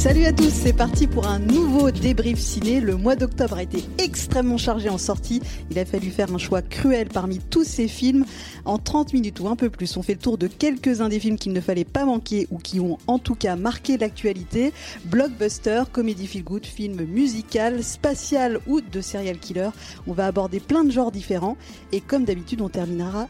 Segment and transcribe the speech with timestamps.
[0.00, 2.80] Salut à tous, c'est parti pour un nouveau débrief ciné.
[2.80, 5.42] Le mois d'octobre a été extrêmement chargé en sortie.
[5.70, 8.24] Il a fallu faire un choix cruel parmi tous ces films.
[8.64, 11.36] En 30 minutes ou un peu plus, on fait le tour de quelques-uns des films
[11.36, 14.72] qu'il ne fallait pas manquer ou qui ont en tout cas marqué l'actualité.
[15.04, 19.68] Blockbuster, comédie feel good, film musical, spatial ou de serial killer.
[20.06, 21.58] On va aborder plein de genres différents
[21.92, 23.28] et comme d'habitude, on terminera,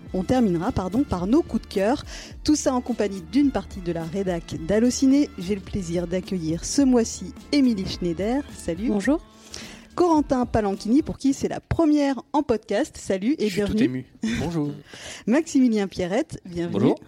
[1.09, 2.05] par nos coups de cœur.
[2.45, 5.29] Tout ça en compagnie d'une partie de la rédac d'Allociné.
[5.37, 8.43] J'ai le plaisir d'accueillir ce mois-ci Émilie Schneider.
[8.57, 8.89] Salut.
[8.89, 9.21] Bonjour.
[9.95, 12.97] Corentin Palanchini, pour qui c'est la première en podcast.
[12.99, 13.77] Salut et Je suis bienvenue.
[13.77, 14.39] tout ému.
[14.41, 14.71] Bonjour.
[15.27, 16.73] Maximilien Pierrette, bienvenue.
[16.81, 16.99] Bonjour.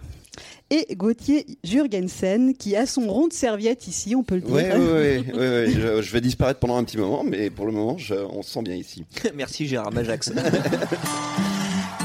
[0.69, 4.53] Et Gauthier Jurgensen, qui a son rond de serviette ici, on peut le dire.
[4.53, 7.97] Ouais, ouais, ouais, Je, je vais disparaître pendant un petit moment, mais pour le moment,
[7.97, 9.05] je- on se sent bien ici.
[9.35, 10.31] Merci Gérard Majax.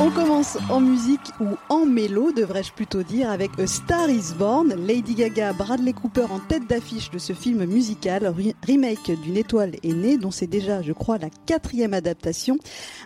[0.00, 5.14] On commence en musique ou en mélo, devrais-je plutôt dire, avec Star is Born, Lady
[5.16, 9.92] Gaga, Bradley Cooper en tête d'affiche de ce film musical, re- remake d'une étoile est
[9.92, 12.58] née, dont c'est déjà, je crois, la quatrième adaptation.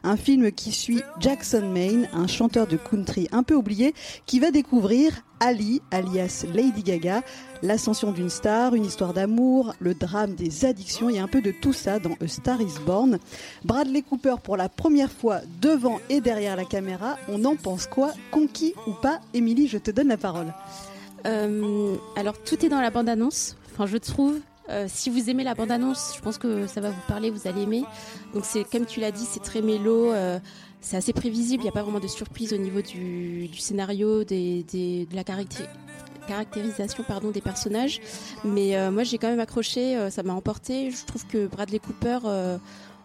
[0.03, 3.95] Un film qui suit Jackson Maine, un chanteur de country un peu oublié,
[4.27, 5.13] qui va découvrir
[5.45, 7.23] Ali, alias Lady Gaga,
[7.63, 11.43] l'ascension d'une star, une histoire d'amour, le drame des addictions, il y a un peu
[11.43, 13.19] de tout ça dans A Star is Born.
[13.65, 18.13] Bradley Cooper pour la première fois devant et derrière la caméra, on en pense quoi
[18.31, 20.55] Conquis ou pas Émilie, je te donne la parole.
[21.27, 23.57] Euh, alors tout est dans la bande-annonce.
[23.73, 24.39] Enfin, je trouve.
[24.69, 27.63] Euh, si vous aimez la bande-annonce, je pense que ça va vous parler, vous allez
[27.63, 27.83] aimer.
[28.33, 30.39] Donc c'est comme tu l'as dit, c'est très mélo, euh,
[30.83, 31.63] c'est assez prévisible.
[31.63, 35.69] Il n'y a pas vraiment de surprise au niveau du, scénario, de la caracté-
[36.27, 38.01] caractérisation pardon des personnages.
[38.45, 40.91] Mais euh, moi j'ai quand même accroché, euh, ça m'a emporté.
[40.91, 42.59] Je trouve que Bradley Cooper, euh,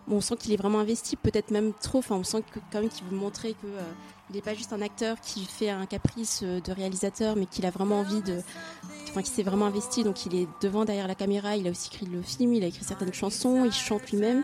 [0.10, 2.00] on sent qu'il est vraiment investi, peut-être même trop.
[2.00, 3.68] Enfin, on sent quand même qu'il veut montrer que
[4.30, 7.70] il n'est pas juste un acteur qui fait un caprice de réalisateur, mais qu'il a
[7.70, 8.42] vraiment envie de,
[9.10, 10.04] enfin, qui s'est vraiment investi.
[10.04, 11.56] Donc, il est devant, derrière la caméra.
[11.56, 14.44] Il a aussi écrit le film, il a écrit certaines chansons, il chante lui-même.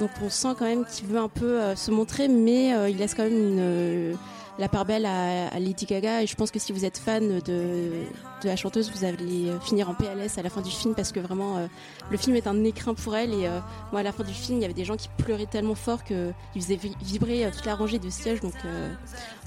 [0.00, 2.98] Donc, on sent quand même qu'il veut un peu euh, se montrer, mais euh, il
[2.98, 4.14] laisse quand même euh,
[4.58, 6.22] la part belle à, à Lady Gaga.
[6.22, 8.02] Et je pense que si vous êtes fan de,
[8.44, 11.66] la chanteuse, vous allez finir en PLS à la fin du film parce que vraiment,
[12.10, 13.32] le film est un écrin pour elle.
[13.34, 13.48] Et
[13.90, 16.04] moi, à la fin du film, il y avait des gens qui pleuraient tellement fort
[16.04, 18.40] qu'ils faisaient vi- vibrer toute la rangée de sièges.
[18.40, 18.88] Donc, euh,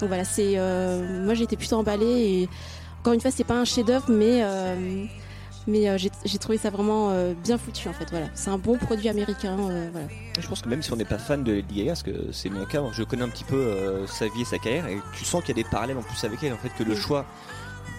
[0.00, 0.56] donc voilà, c'est
[1.24, 2.04] moi j'ai été plutôt emballée
[2.42, 2.48] et
[3.00, 4.42] encore une fois c'est pas un chef-d'œuvre mais
[5.70, 8.76] mais euh, j'ai trouvé ça vraiment euh, bien foutu en fait voilà c'est un bon
[8.76, 10.06] produit américain euh, voilà
[10.38, 12.50] Je pense que même si on n'est pas fan de Lady Gaga, parce que c'est
[12.50, 15.42] mon cas, je connais un petit peu sa vie et sa carrière, et tu sens
[15.44, 16.96] qu'il y a des parallèles en plus avec elle, en fait, que le Mm.
[16.96, 17.26] choix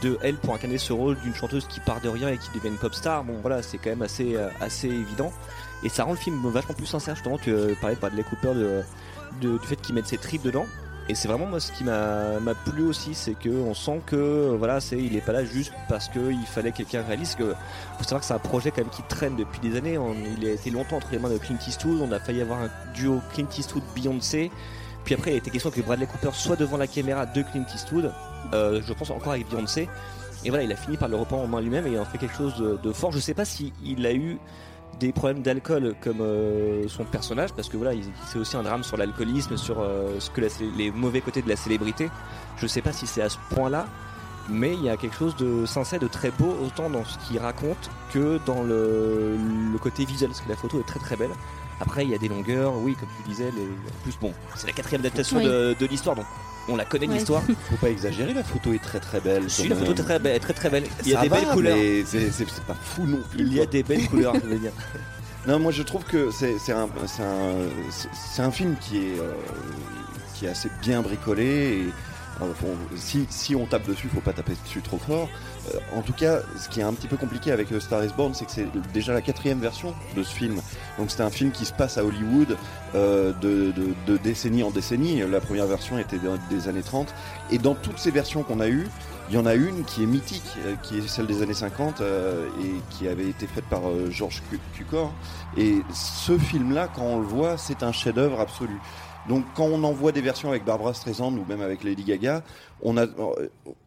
[0.01, 2.69] de elle pour incarner ce rôle d'une chanteuse qui part de rien et qui devient
[2.69, 5.31] une pop star, bon voilà, c'est quand même assez, assez évident.
[5.83, 8.53] Et ça rend le film vachement plus sincère, justement, que euh, parler de Bradley Cooper
[8.55, 8.81] de,
[9.41, 10.65] de- du fait qu'il mette ses tripes dedans.
[11.09, 14.55] Et c'est vraiment moi ce qui m'a plu aussi, c'est que on sent que euh,
[14.57, 17.37] voilà, c'est il est pas là juste parce qu'il fallait quelqu'un réaliste.
[17.37, 17.53] Que
[17.97, 19.97] faut savoir que c'est un projet quand même qui traîne depuis des années.
[19.97, 21.99] On- il a été longtemps entre les mains de Clint Eastwood.
[22.01, 24.51] On a failli avoir un duo Clint Eastwood Beyoncé.
[25.03, 27.65] Puis après, il a été question que Bradley Cooper soit devant la caméra de Clint
[27.73, 28.13] Eastwood.
[28.53, 29.89] Euh, je pense encore avec Beyoncé.
[30.45, 32.19] Et voilà, il a fini par le reprendre en main lui-même et il en fait
[32.19, 33.11] quelque chose de, de fort.
[33.11, 34.37] Je sais pas si il a eu
[34.99, 38.83] des problèmes d'alcool comme euh, son personnage, parce que voilà, il- c'est aussi un drame
[38.83, 40.47] sur l'alcoolisme, sur euh, ce que la
[40.77, 42.09] les mauvais côtés de la célébrité.
[42.57, 43.87] Je sais pas si c'est à ce point-là,
[44.49, 47.39] mais il y a quelque chose de sincère, de très beau, autant dans ce qu'il
[47.39, 49.35] raconte que dans le,
[49.71, 51.31] le côté visuel, parce que la photo est très très belle.
[51.79, 53.63] Après, il y a des longueurs, oui, comme tu disais, les...
[53.63, 55.45] en plus, bon, c'est la quatrième adaptation Oui.
[55.45, 56.25] de, de l'histoire, donc
[56.67, 57.15] on la connaît Ouais.
[57.15, 57.43] l'histoire.
[57.69, 59.49] Faut pas exagérer, la photo est très très belle.
[59.49, 60.83] Si, la photo est très, belle- très très belle.
[61.03, 61.77] Il y a Ça des va, belles couleurs.
[62.05, 63.39] c'est pas fou non plus.
[63.41, 64.71] Il y a des belles couleurs, je veux dire.
[65.47, 69.31] Non, moi je trouve que c'est un, film qui est, euh,
[70.35, 71.43] qui est assez bien bricolé.
[71.43, 71.85] Et,
[72.55, 75.29] faut- si, si on tape dessus, faut pas taper dessus trop fort.
[75.73, 78.09] Euh, en tout cas, ce qui est un petit peu compliqué avec euh, Star is
[78.17, 80.59] Born, c'est que c'est déjà la quatrième version de ce film.
[80.97, 82.57] Donc c'est un film qui se passe à Hollywood
[82.95, 85.21] euh, de, de, de décennie en décennie.
[85.29, 86.19] La première version était
[86.49, 87.13] des années 30.
[87.51, 88.87] Et dans toutes ces versions qu'on a eues,
[89.29, 92.01] il y en a une qui est mythique, euh, qui est celle des années 50
[92.01, 95.13] euh, et qui avait été faite par euh, George Cu- Cukor.
[95.57, 98.77] Et ce film-là, quand on le voit, c'est un chef-d'œuvre absolu.
[99.29, 102.43] Donc quand on en voit des versions avec Barbara Streisand ou même avec Lady Gaga,
[102.81, 102.95] on,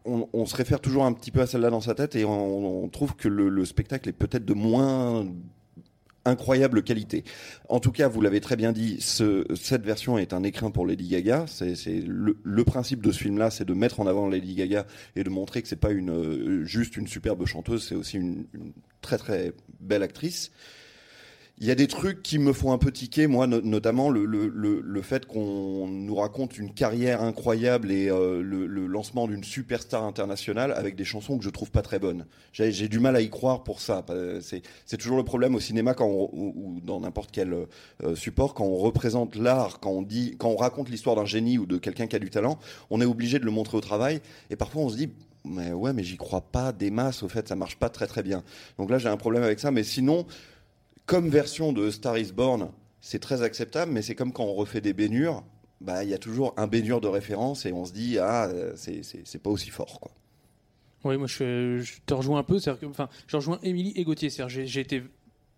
[0.05, 3.15] on se réfère toujours un petit peu à celle-là dans sa tête et on, trouve
[3.15, 5.25] que le, le spectacle est peut-être de moins
[6.25, 7.23] incroyable qualité.
[7.69, 10.85] En tout cas, vous l'avez très bien dit, ce, cette version est un écrin pour
[10.85, 11.45] Lady Gaga.
[11.47, 14.85] C'est le, principe de ce film-là, c'est de mettre en avant Lady Gaga
[15.15, 18.45] et de montrer que c'est pas euh, juste une superbe chanteuse, c'est aussi une
[19.01, 20.51] très très belle actrice.
[21.57, 24.25] Il y a des trucs qui me font un peu tiquer, moi, no- notamment le,
[24.25, 29.43] le, le, le fait qu'on nous raconte une carrière incroyable et euh, le, lancement d'une
[29.43, 32.25] superstar internationale avec des chansons que je trouve pas très bonnes.
[32.51, 34.05] J'ai du mal à y croire pour ça.
[34.41, 37.53] C'est c'est toujours le problème au cinéma quand on, ou, ou dans n'importe quel
[38.03, 41.57] euh, support quand on représente l'art, quand on dit, quand on raconte l'histoire d'un génie
[41.57, 42.59] ou de quelqu'un qui a du talent,
[42.89, 44.19] on est obligé de le montrer au travail.
[44.49, 45.09] Et parfois on se dit,
[45.45, 47.23] mais ouais, mais j'y crois pas des masses.
[47.23, 48.43] Au fait, ça marche pas très très bien.
[48.77, 49.71] Donc là, j'ai un problème avec ça.
[49.71, 50.25] Mais sinon
[51.05, 52.71] comme version de Star is Born,
[53.01, 55.43] c'est très acceptable, mais c'est comme quand on refait des baignures,
[55.81, 58.73] bah il y a toujours un baignure de référence et on se dit ah euh,
[58.75, 60.11] c'est c'est c'est pas aussi fort quoi.
[61.03, 62.57] Oui, moi je, te rejoins un peu.
[62.57, 64.31] C'est-à-dire que, enfin, je rejoins Émilie et Gauthier.
[64.31, 65.03] C'est-à-dire j'ai, j'ai été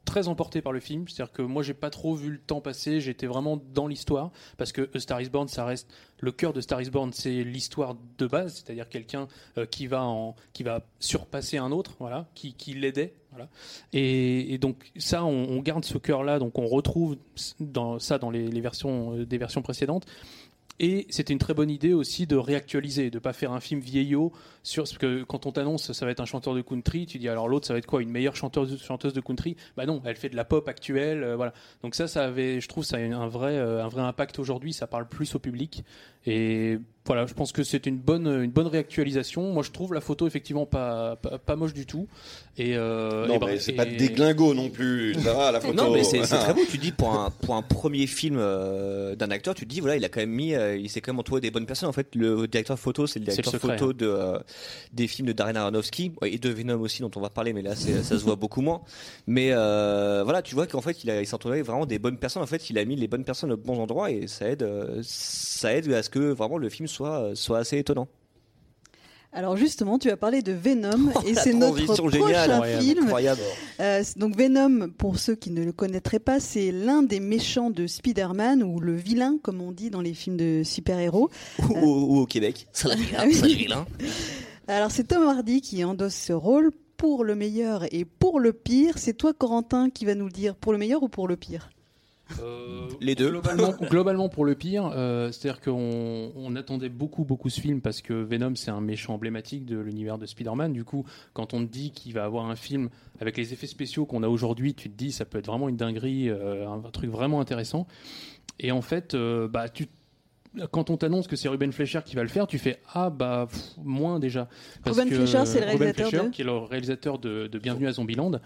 [0.03, 1.07] très emporté par le film.
[1.07, 2.99] C'est-à-dire que moi j'ai pas trop vu le temps passer.
[2.99, 5.89] J'étais vraiment dans l'histoire parce que Star Is Born, ça reste
[6.19, 9.27] le cœur de Star Is Born, c'est l'histoire de base, c'est-à-dire quelqu'un
[9.57, 13.13] euh, qui va qui va surpasser un autre, voilà, qui, qui l'aidait,
[13.94, 17.18] Et, donc ça, on, garde ce cœur-là, donc on retrouve
[17.60, 20.06] dans ça dans les, versions euh, des versions précédentes.
[20.80, 24.31] Et c'était une très bonne idée aussi de réactualiser, de pas faire un film vieillot
[24.62, 27.30] sur parce que quand on t'annonce ça va être un chanteur de country, tu dis
[27.30, 29.56] alors l'autre ça va être quoi une meilleure chanteuse chanteuse de country?
[29.75, 31.54] Bah non, elle fait de la pop actuelle, euh, voilà.
[31.81, 34.72] Donc ça, ça avait, je trouve, ça a un vrai euh, un vrai impact aujourd'hui.
[34.72, 35.83] Ça parle plus au public
[36.28, 39.51] et voilà, je pense que c'est une bonne une bonne réactualisation.
[39.54, 42.07] Moi, je trouve la photo effectivement pas pas, pas moche du tout.
[42.59, 45.13] Et euh, non et bra- mais c'est et- pas déglingo non plus.
[45.15, 45.74] Ça va la photo.
[45.77, 46.62] Non, mais c'est c'est très beau.
[46.69, 49.95] Tu dis pour un pour un premier film euh, d'un acteur, tu te dis voilà,
[49.95, 51.88] il a quand même mis, euh, il s'est quand même entouré des bonnes personnes.
[51.89, 53.95] En fait, le directeur photo, c'est le C'est le directeur secret, photo hein.
[53.98, 54.39] de euh,
[54.92, 57.75] des films de Darren Aronofsky et de Venom aussi, dont on va parler, mais là,
[57.75, 58.81] c'est- ça se voit beaucoup moins.
[59.27, 62.18] Mais euh, voilà, tu vois qu'en fait, il, a- il s'est entouré vraiment des bonnes
[62.18, 62.42] personnes.
[62.44, 65.00] En fait, il a mis les bonnes personnes aux bons endroits et ça aide, euh,
[65.04, 68.07] ça aide à ce que vraiment le film soit soit assez étonnant.
[69.33, 73.03] Alors justement, tu as parlé de Venom et c'est notre prochain géniale, film.
[73.03, 73.41] Incroyable.
[73.79, 77.88] Euh, donc Venom, pour ceux qui ne le connaîtraient pas, c'est l'un des méchants de
[77.88, 81.29] Spider-Man ou le vilain, comme on dit dans les films de super-héros.
[81.69, 82.67] Ou, au Québec.
[82.83, 83.39] Ah oui.
[83.41, 83.85] le vilain.
[84.67, 88.97] Alors c'est Tom Hardy qui endosse ce rôle pour le meilleur et pour le pire.
[88.97, 91.69] C'est toi, Corentin, qui va nous le dire pour le meilleur ou pour le pire?
[92.41, 93.29] Euh, Les deux.
[93.29, 98.01] Globalement, globalement pour le pire, euh, c'est-à-dire qu'on on attendait beaucoup, beaucoup ce film parce
[98.01, 100.74] que Venom, c'est un méchant emblématique de l'univers de Spider-Man.
[100.74, 102.89] Du coup, quand on te dit qu'il va avoir un film
[103.19, 105.77] avec les effets spéciaux qu'on a aujourd'hui, tu te dis ça peut être vraiment une
[105.77, 107.88] dinguerie, euh, un, truc vraiment intéressant.
[108.59, 109.88] Et en fait, euh, bah, tu
[110.71, 113.47] quand on t'annonce que c'est Ruben Fleischer qui va le faire, tu fais ah bah
[113.47, 114.47] pff, moins déjà.
[114.85, 117.59] Ruben que Fleischer, c'est le Ruben réalisateur Fleischer, de qui est le réalisateur de, de
[117.59, 118.39] Bienvenue à Zombieland,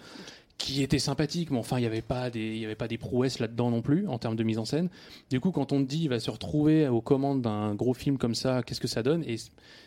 [0.62, 3.40] qui était sympathique, mais enfin il n'y avait pas des y avait pas des prouesses
[3.40, 4.90] là-dedans non plus en termes de mise en scène.
[5.30, 8.18] Du coup, quand on te dit il va se retrouver aux commandes d'un gros film
[8.18, 9.24] comme ça, qu'est-ce que ça donne?
[9.24, 9.38] Et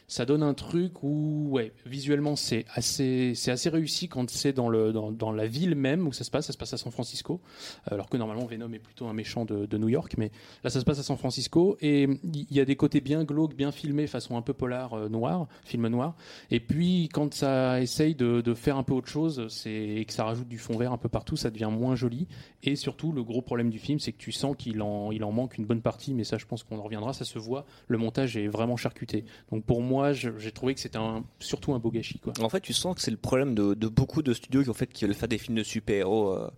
[0.07, 3.35] ça donne un truc où, visuellement c'est assez,
[3.67, 6.47] réussi quand c'est dans la ville même où ça se passe.
[6.47, 7.41] Ça se passe à San Francisco,
[7.87, 10.31] alors que normalement Venom est plutôt un méchant de, New York, mais
[10.63, 13.57] là ça se passe à San Francisco et il y a des côtés bien glauques,
[13.57, 16.17] bien filmés, façon un peu polar euh, noir, film noir.
[16.51, 20.49] Et puis quand ça essaye de, faire un peu autre chose, et que ça rajoute
[20.49, 22.29] du fond vert un peu partout, ça devient moins joli.
[22.63, 25.59] Et surtout, le gros problème du film, c'est que tu sens qu'il en, en manque
[25.59, 27.67] une bonne partie, mais ça, je pense qu'on en reviendra, ça se voit.
[27.89, 29.25] Le montage est vraiment charcuté.
[29.51, 30.99] Donc pour moi, je- j'ai trouvé que c'était
[31.41, 32.21] surtout un beau gâchis.
[32.41, 35.05] En fait, tu sens que c'est le problème de, beaucoup de studios qui, en qui
[35.05, 36.51] veulent faire des films de super-héros euh,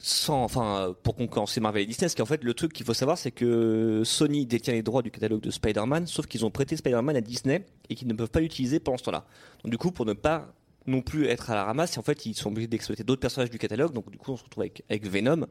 [0.00, 2.06] sans, enfin, euh, pour concurrencer Marvel et Disney.
[2.06, 5.10] Parce qu'en fait, le truc qu'il faut savoir, c'est que Sony détient les droits du
[5.10, 8.40] catalogue de Spider-Man, sauf qu'ils ont prêté Spider-Man à Disney et qu'ils ne peuvent pas
[8.40, 9.24] l'utiliser pendant ce temps-là.
[9.62, 10.52] Donc, du coup, pour ne pas
[10.86, 13.58] non plus être à la ramasse, en fait, ils sont obligés d'exploiter d'autres personnages du
[13.58, 13.92] catalogue.
[13.92, 15.46] Donc, du coup, on se retrouve avec, avec Venom.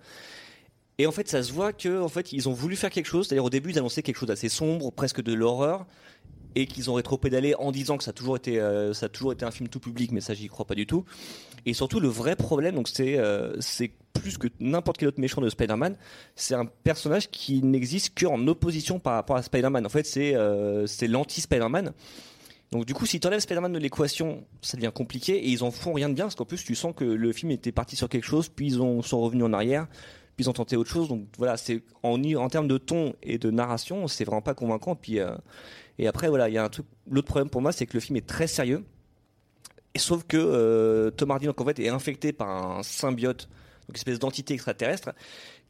[1.00, 3.28] Et en fait, ça se voit que, en fait, ils ont voulu faire quelque chose.
[3.28, 5.88] C'est-à-dire, au début, ils annonçaient quelque chose d'assez sombre, presque de l'horreur
[6.56, 9.34] et qu'ils ont rétropédalé en disant que ça a toujours été euh, ça a toujours
[9.34, 11.06] été un film tout public mais ça j'y crois pas du tout.
[11.66, 15.42] Et surtout le vrai problème donc c'est euh, c'est plus que n'importe quel autre méchant
[15.42, 15.98] de Spider-Man
[16.36, 19.86] c'est un personnage qui n'existe qu'en opposition par rapport à Spider-Man.
[19.86, 21.94] En fait c'est euh, c'est l'anti Spider-Man
[22.72, 25.72] donc du coup si tu enlèves Spider-Man de l'équation ça devient compliqué et ils en
[25.72, 28.10] font rien de bien parce qu'en plus tu sens que le film était parti sur
[28.10, 29.88] quelque chose puis ils ont, sont revenus en arrière
[30.36, 33.38] puis ils ont tenté autre chose donc voilà c'est en, en termes de ton et
[33.38, 35.36] de narration c'est vraiment pas convaincant puis euh,
[36.00, 36.86] et après, voilà, il y a un truc.
[37.10, 38.84] L'autre problème pour moi, c'est que le film est très sérieux.
[39.94, 43.48] Et sauf que euh, Tom Hardy, donc, en fait, est infecté par un symbiote,
[43.88, 45.14] donc une espèce d'entité extraterrestre,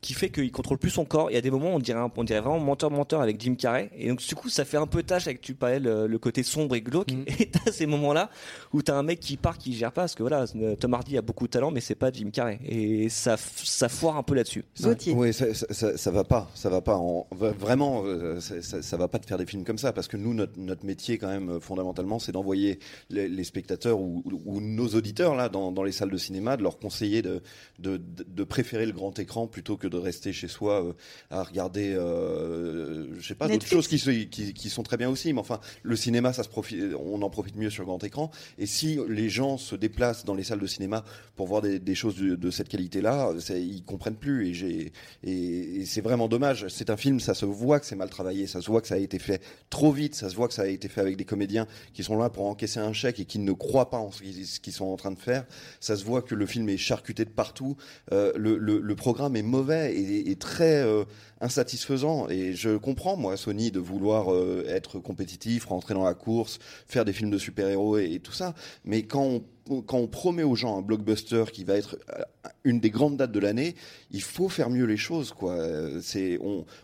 [0.04, 1.32] qui fait qu'il contrôle plus son corps.
[1.32, 3.90] Il y a des moments, on dirait, on dirait vraiment menteur-menteur avec Jim Carrey.
[3.98, 6.76] Et donc, du coup, ça fait un peu tâche avec, tu parlais, le, côté sombre
[6.76, 7.12] et glauque.
[7.12, 7.24] Mm.
[7.40, 8.30] Et t'as ces moments-là
[8.74, 10.46] où t'as un mec qui part, qui gère pas, parce que voilà,
[10.80, 12.60] Tom Hardy a beaucoup de talent, mais c'est pas Jim Carrey.
[12.66, 14.66] Et ça, ça foire un peu là-dessus.
[15.08, 16.52] Oui, ça, ça, va pas.
[16.54, 17.00] Ça va pas.
[17.32, 20.60] vraiment, euh, ça, va pas de faire des films comme ça, parce que nous, notre,
[20.60, 22.80] notre métier, quand même, fondamentalement, c'est d'envoyer
[23.10, 24.24] les, spectateurs ou,
[24.62, 27.42] nos auditeurs, là, dans, dans, les salles de cinéma, de leur conseiller de,
[27.80, 30.94] de, de préférer le grand écran plutôt que de rester chez soi euh,
[31.30, 35.32] à regarder, euh, je sais pas, d'autres choses qui, qui, qui, sont très bien aussi.
[35.34, 38.32] Mais enfin, le cinéma, ça se profite, on en profite mieux sur grand écran.
[38.58, 41.04] Et si les gens se déplacent dans les salles de cinéma
[41.36, 44.50] pour voir des, des choses de, de, cette qualité-là, ils comprennent plus.
[44.50, 44.92] Et, j'ai,
[45.24, 46.68] et, c'est vraiment dommage.
[46.70, 48.96] C'est un film, ça se voit que c'est mal travaillé, ça se voit que ça
[48.96, 51.26] a été fait trop vite, ça se voit que ça a été fait avec des
[51.26, 54.60] comédiens qui sont là pour encaisser un chèque et qui ne croient pas en ce
[54.60, 55.46] qu'ils sont en train de faire.
[55.80, 57.78] Ça se voit que le film est charcuté de partout.
[58.12, 61.04] Euh, le, le, le, programme est mauvais et, et très euh,
[61.42, 62.30] insatisfaisant.
[62.30, 67.06] Et je comprends, moi, Sony, de vouloir euh, être compétitif, rentrer dans la course, faire
[67.06, 68.54] des films de super-héros et, tout ça.
[68.86, 69.44] Mais quand on
[69.86, 72.22] quand on promet aux gens un blockbuster qui va être euh,
[72.64, 73.76] une des grandes dates de l'année,
[74.12, 75.32] il faut faire mieux les choses.
[75.32, 75.56] Quoi.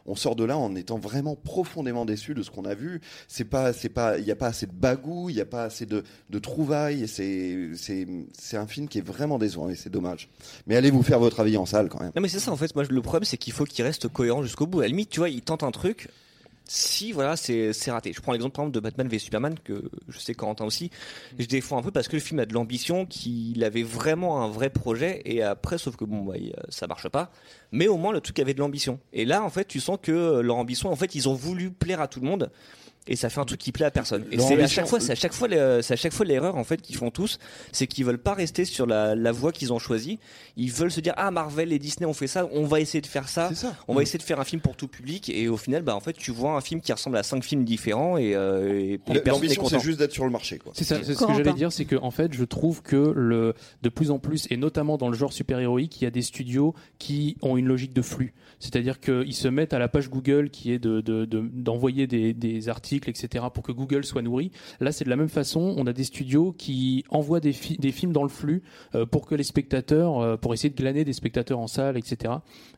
[0.05, 3.01] On, sort de là en étant vraiment profondément déçu de ce qu'on a vu.
[3.27, 5.63] C'est pas, c'est pas, il n'y a pas assez de bagou, il n'y a pas
[5.63, 6.03] assez de,
[6.39, 7.07] trouvailles.
[7.07, 8.07] C'est, c'est,
[8.37, 10.29] c'est un film qui est vraiment décevant et c'est dommage.
[10.67, 12.11] Mais allez vous faire votre avis en salle quand même.
[12.15, 12.73] Non mais c'est ça en fait.
[12.75, 14.79] Moi le problème c'est qu'il faut qu'il reste cohérent jusqu'au bout.
[14.79, 16.09] À la limite, tu vois, il tente un truc
[16.69, 18.13] si voilà c'est raté.
[18.13, 20.91] Je prends l'exemple par exemple de Batman v Superman que je sais Corentin aussi.
[21.39, 24.47] Je défends un peu parce que le film a de l'ambition, qu'il avait vraiment un
[24.47, 26.35] vrai projet et après sauf que bon bah,
[26.69, 27.31] ça marche pas.
[27.71, 28.99] Mais au moins le truc avait de l'ambition.
[29.13, 32.01] Et là en fait tu sens que leur ambition en fait ils ont voulu plaire
[32.01, 32.51] à tout le monde
[33.07, 34.25] et ça fait un truc qui plaît à personne.
[34.31, 35.47] Et c'est à chaque fois, c'est à chaque fois,
[35.81, 37.39] c'est à chaque fois l'erreur en fait qu'ils font tous,
[37.71, 40.19] c'est qu'ils veulent pas rester sur la, la voie qu'ils ont choisie.
[40.57, 43.07] Ils veulent se dire ah Marvel et Disney ont fait ça, on va essayer de
[43.07, 43.49] faire ça,
[43.87, 44.03] on va mm.
[44.03, 46.31] essayer de faire un film pour tout public et au final bah en fait tu
[46.31, 50.13] vois un film qui ressemble à cinq films différents et, euh, l'ambition c'est juste d'être
[50.13, 50.71] sur le marché quoi.
[50.75, 53.55] C'est ça, c'est ce que j'allais dire, c'est que en fait je trouve que le
[53.81, 56.21] de plus en plus et notamment dans le genre super héroïque, il y a des
[56.21, 60.49] studios qui ont une logique de flux, c'est-à-dire qu'ils se mettent à la page Google
[60.51, 64.51] qui est de d'envoyer de, des, des etc., pour que Google soit nourri.
[64.79, 65.73] Là, c'est de la même façon.
[65.77, 68.63] On a des studios qui envoient des, films dans le flux
[68.95, 72.33] euh, pour que les spectateurs, euh, pour essayer de glaner des spectateurs en salle, etc.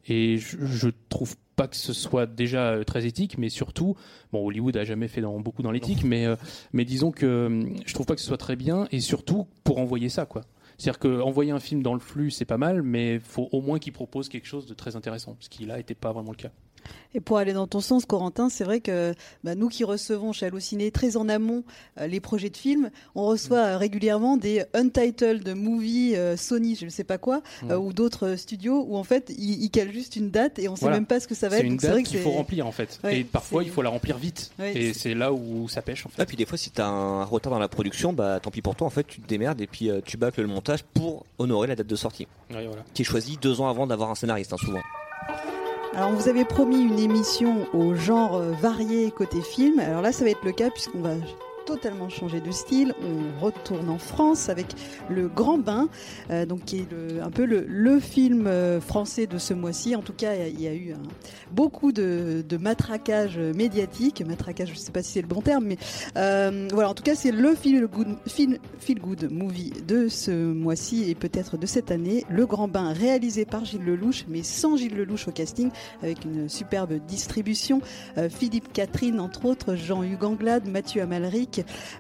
[0.08, 3.96] Et je, je trouve pas que ce soit déjà euh, très éthique, mais surtout,
[4.32, 6.26] bon, Hollywood a jamais fait beaucoup dans l'éthique, mais,
[6.74, 10.10] mais disons que je trouve pas que ce soit très bien, et surtout pour envoyer
[10.10, 10.44] ça, quoi.
[10.82, 13.94] C'est-à-dire qu'envoyer un film dans le flux, c'est pas mal, mais faut au moins qu'il
[13.94, 16.50] propose quelque chose de très intéressant, ce qui là n'était pas vraiment le cas.
[17.14, 20.46] Et pour aller dans ton sens, Corentin, c'est vrai que bah, nous qui recevons chez
[20.46, 21.64] Allociné très en amont
[22.00, 26.86] euh, les projets de films, on reçoit euh, régulièrement des untitled movies euh, Sony, je
[26.86, 30.60] ne sais pas quoi, ou d'autres studios où en fait ils, calent juste une date
[30.60, 31.62] et on ne sait même pas ce que ça va être.
[31.62, 33.00] C'est une date qu'il faut remplir en fait.
[33.10, 34.52] et parfois il faut la remplir vite.
[34.60, 36.24] et c'est là où ça pêche en fait.
[36.24, 38.62] Et puis des fois si tu as un retard dans la production, bah tant pis
[38.62, 41.68] pour toi en fait, tu te démerdes et puis tu bâcles le montage pour honorer
[41.68, 42.28] la date de sortie.
[42.94, 44.82] Qui est choisie deux ans avant d'avoir un scénariste hein, souvent.
[45.94, 49.78] Alors, vous avez promis une émission au genre euh, varié côté film.
[49.80, 51.16] Alors là, ça va être le cas puisqu'on va
[51.66, 52.94] totalement changé de style.
[53.02, 54.68] On retourne en France avec
[55.10, 55.90] Le Grand Bain,
[56.30, 59.96] euh, donc qui est un peu le, film euh, français de ce mois-ci.
[59.96, 60.94] En tout cas, il y a, eu
[61.52, 64.24] beaucoup de, matraquage médiatique.
[64.26, 65.78] Matraquage, je ne sais pas si c'est le bon terme, mais
[66.18, 66.90] euh, voilà.
[66.90, 68.60] En tout cas, c'est le feel good, feel,
[69.00, 72.26] good movie de ce mois-ci et peut-être de cette année.
[72.30, 75.70] Le Grand Bain, réalisé par Gilles Lelouch, mais sans Gilles Lelouch au casting,
[76.02, 77.82] avec une superbe distribution.
[78.30, 81.51] Philippe Catherine, entre autres, Jean-Hugues Anglade, Mathieu Amalric,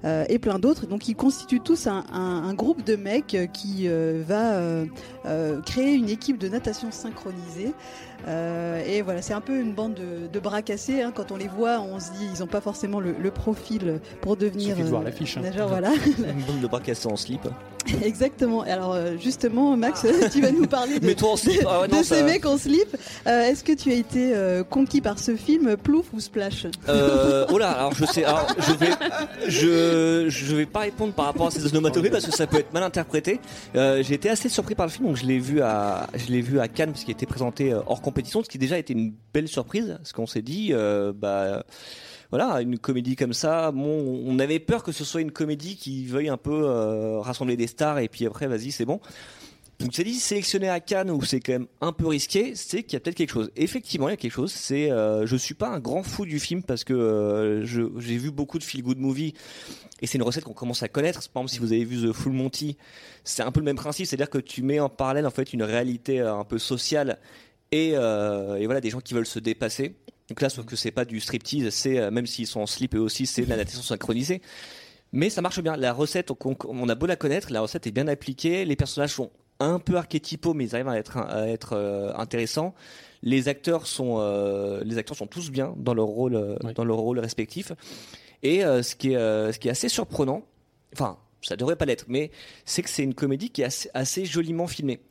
[0.06, 0.86] euh, et plein d'autres.
[0.88, 6.38] Donc ils constituent tous un, groupe de mecs qui euh, va euh, créer une équipe
[6.38, 7.74] de natation synchronisée.
[8.28, 11.02] Euh, et voilà, c'est un peu une bande de, de bras cassés.
[11.02, 11.12] Hein.
[11.14, 14.76] Quand on les voit, on se dit ils n'ont pas forcément le, profil pour devenir.
[14.78, 15.38] Il de voir l'affiche.
[15.38, 15.42] Hein.
[15.68, 15.90] voilà.
[16.18, 17.48] Une bande de bras cassés en slip.
[18.04, 18.62] Exactement.
[18.62, 21.16] Alors euh, justement, Max, tu vas nous parler de,
[21.68, 22.96] ah de, ces mecs en slip.
[23.28, 24.34] Euh, est-ce que tu as été
[24.70, 26.68] conquis par ce film, Plouf ou Splash?
[26.88, 28.92] Oh là, alors je sais, alors je vais,
[29.48, 32.74] je, je vais pas répondre par rapport à ces onomatopées parce que ça peut être
[32.74, 33.40] mal interprété.
[33.74, 36.60] J'ai été assez surpris par le film, donc je l'ai vu à, je l'ai vu
[36.60, 39.96] à Cannes parce qu'il était présenté hors compétition, ce qui déjà été une belle surprise,
[39.98, 41.64] parce qu'on s'est dit, euh, bah
[42.30, 46.06] voilà, une comédie comme ça, bon, on avait peur que ce soit une comédie qui
[46.06, 49.00] veuille un peu euh, rassembler des stars et puis après, vas-y, c'est bon.
[49.82, 52.94] Donc c'est dit sélectionné à Cannes où c'est quand même un peu risqué, c'est qu'il
[52.94, 53.52] y a peut-être quelque chose.
[53.56, 54.52] Effectivement, il y a quelque chose.
[54.52, 58.30] C'est, euh, je suis pas un grand fou du film parce que euh, j'ai vu
[58.30, 59.34] beaucoup de feel good movie
[60.02, 61.28] et c'est une recette qu'on commence à connaître.
[61.30, 62.78] Par exemple, si vous avez vu The Full Monty,
[63.24, 65.64] c'est un peu le même principe, c'est-à-dire que tu mets en parallèle en fait une
[65.64, 67.18] réalité un peu sociale
[67.72, 69.96] et, euh, et voilà des gens qui veulent se dépasser.
[70.30, 72.96] Donc là, sauf que c'est pas du striptease, c'est euh, même s'ils sont en slip
[72.96, 74.42] eux aussi, c'est de la natation synchronisée.
[75.12, 75.76] Mais ça marche bien.
[75.76, 78.64] La recette, on, on a beau la connaître, la recette est bien appliquée.
[78.64, 82.74] Les personnages sont un peu archétypaux, mais ils arrivent à être, à être euh, intéressants.
[83.24, 86.74] Les acteurs sont, euh, les acteurs sont tous bien dans leur rôle, Oui.
[86.74, 87.74] dans leur rôle respectif.
[88.42, 90.44] Et ce qui est, ce qui est assez surprenant,
[90.94, 92.32] enfin, ça devrait pas l'être, mais
[92.66, 95.02] c'est que c'est une comédie qui est assez, assez joliment filmée.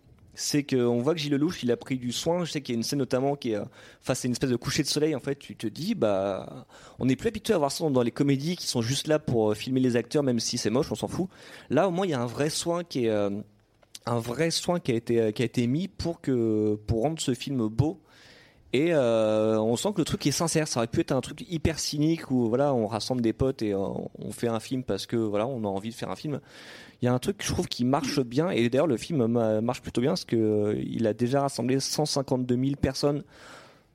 [0.42, 2.46] C'est qu'on voit que Gilles Lelouch, il a pris du soin.
[2.46, 3.64] Je sais qu'il y a une scène notamment qui est, euh,
[4.00, 5.14] enfin, c'est une espèce de coucher de soleil.
[5.14, 6.66] En fait, tu te dis, bah,
[6.98, 9.50] on n'est plus habitué à voir ça dans les comédies qui sont juste là pour
[9.50, 11.28] euh, filmer les acteurs, même si c'est moche, on s'en fout.
[11.68, 13.28] Là, au moins, il y a un vrai soin qui est, euh,
[14.06, 17.34] un vrai soin qui a été, qui a été mis pour que, pour rendre ce
[17.34, 18.00] film beau.
[18.72, 20.68] Et on sent que le truc est sincère.
[20.68, 23.74] Ça aurait pu être un truc hyper cynique où voilà, on rassemble des potes et
[23.74, 26.40] on fait un film parce que voilà, on a envie de faire un film.
[27.02, 28.50] Il y a un truc, je trouve, qui marche bien.
[28.50, 31.80] Et d'ailleurs, le film ma- marche plutôt bien parce que euh, il a déjà rassemblé
[31.80, 33.22] 152 000 personnes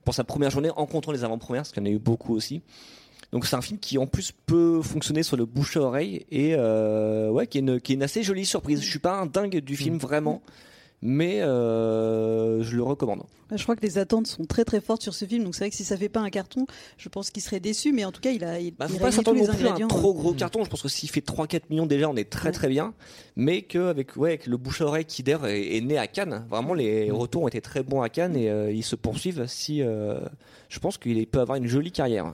[0.03, 2.33] pour sa première journée, en comptant les avant-premières, parce qu'il y en a eu beaucoup
[2.35, 2.61] aussi.
[3.31, 6.53] Donc c'est un film qui en plus peut fonctionner sur le bouche à oreille et
[6.55, 8.81] euh, ouais, qui est, une, qui est une assez jolie surprise.
[8.81, 10.41] Je suis pas un dingue du film vraiment,
[11.05, 13.23] mais euh, je le recommande.
[13.55, 15.69] Je crois que les attentes sont très très fortes sur ce film, donc c'est vrai
[15.69, 16.65] que si ça fait pas un carton,
[16.97, 18.99] je pense qu'il serait déçu, mais en tout cas, il a, il, Bah, il faut
[18.99, 20.63] pas s'attendre non plus à un trop gros carton.
[20.63, 22.51] Je pense que s'il fait 3-4 millions déjà, on est très Ouais.
[22.53, 22.93] très bien.
[23.35, 26.45] Mais qu'avec ouais, avec le bouche à oreille qui d'ailleurs est, est né à Cannes.
[26.49, 29.45] Vraiment, les retours ont été très bons à Cannes et euh, ils se poursuivent.
[29.47, 30.19] Si euh,
[30.69, 32.33] je pense qu'il peut avoir une jolie carrière.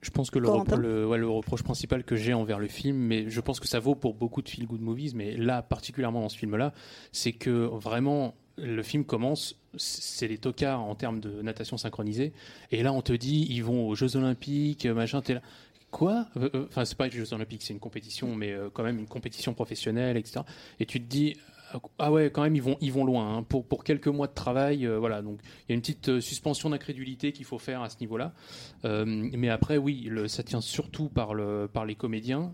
[0.00, 2.68] Je, pense que le, Corentin repro- le, ouais, le reproche principal que j'ai envers le
[2.68, 5.60] film, mais je pense que ça vaut pour beaucoup de feel good movies, mais là
[5.60, 6.72] particulièrement dans ce film-là,
[7.12, 8.03] c'est que vraiment
[8.56, 12.32] le film commence, c'est les tocards en termes de natation synchronisée,
[12.70, 15.42] et là on te dit ils vont aux Jeux Olympiques, machin, t'es là.
[15.90, 16.26] Quoi?
[16.36, 18.98] Euh, euh, Enfin, c'est pas les Jeux Olympiques, c'est une compétition, mais euh, quand même
[18.98, 20.40] une compétition professionnelle, etc.
[20.80, 21.36] Et tu te dis,
[22.00, 23.36] ah ouais, quand même, ils vont, ils vont loin.
[23.36, 23.42] hein.
[23.44, 25.22] Pour, pour quelques mois de travail, voilà.
[25.22, 28.32] Donc, il y a une petite suspension d'incrédulité qu'il faut faire à ce niveau-là.
[28.84, 32.52] Mais après, oui, ça tient surtout par, le, par les comédiens.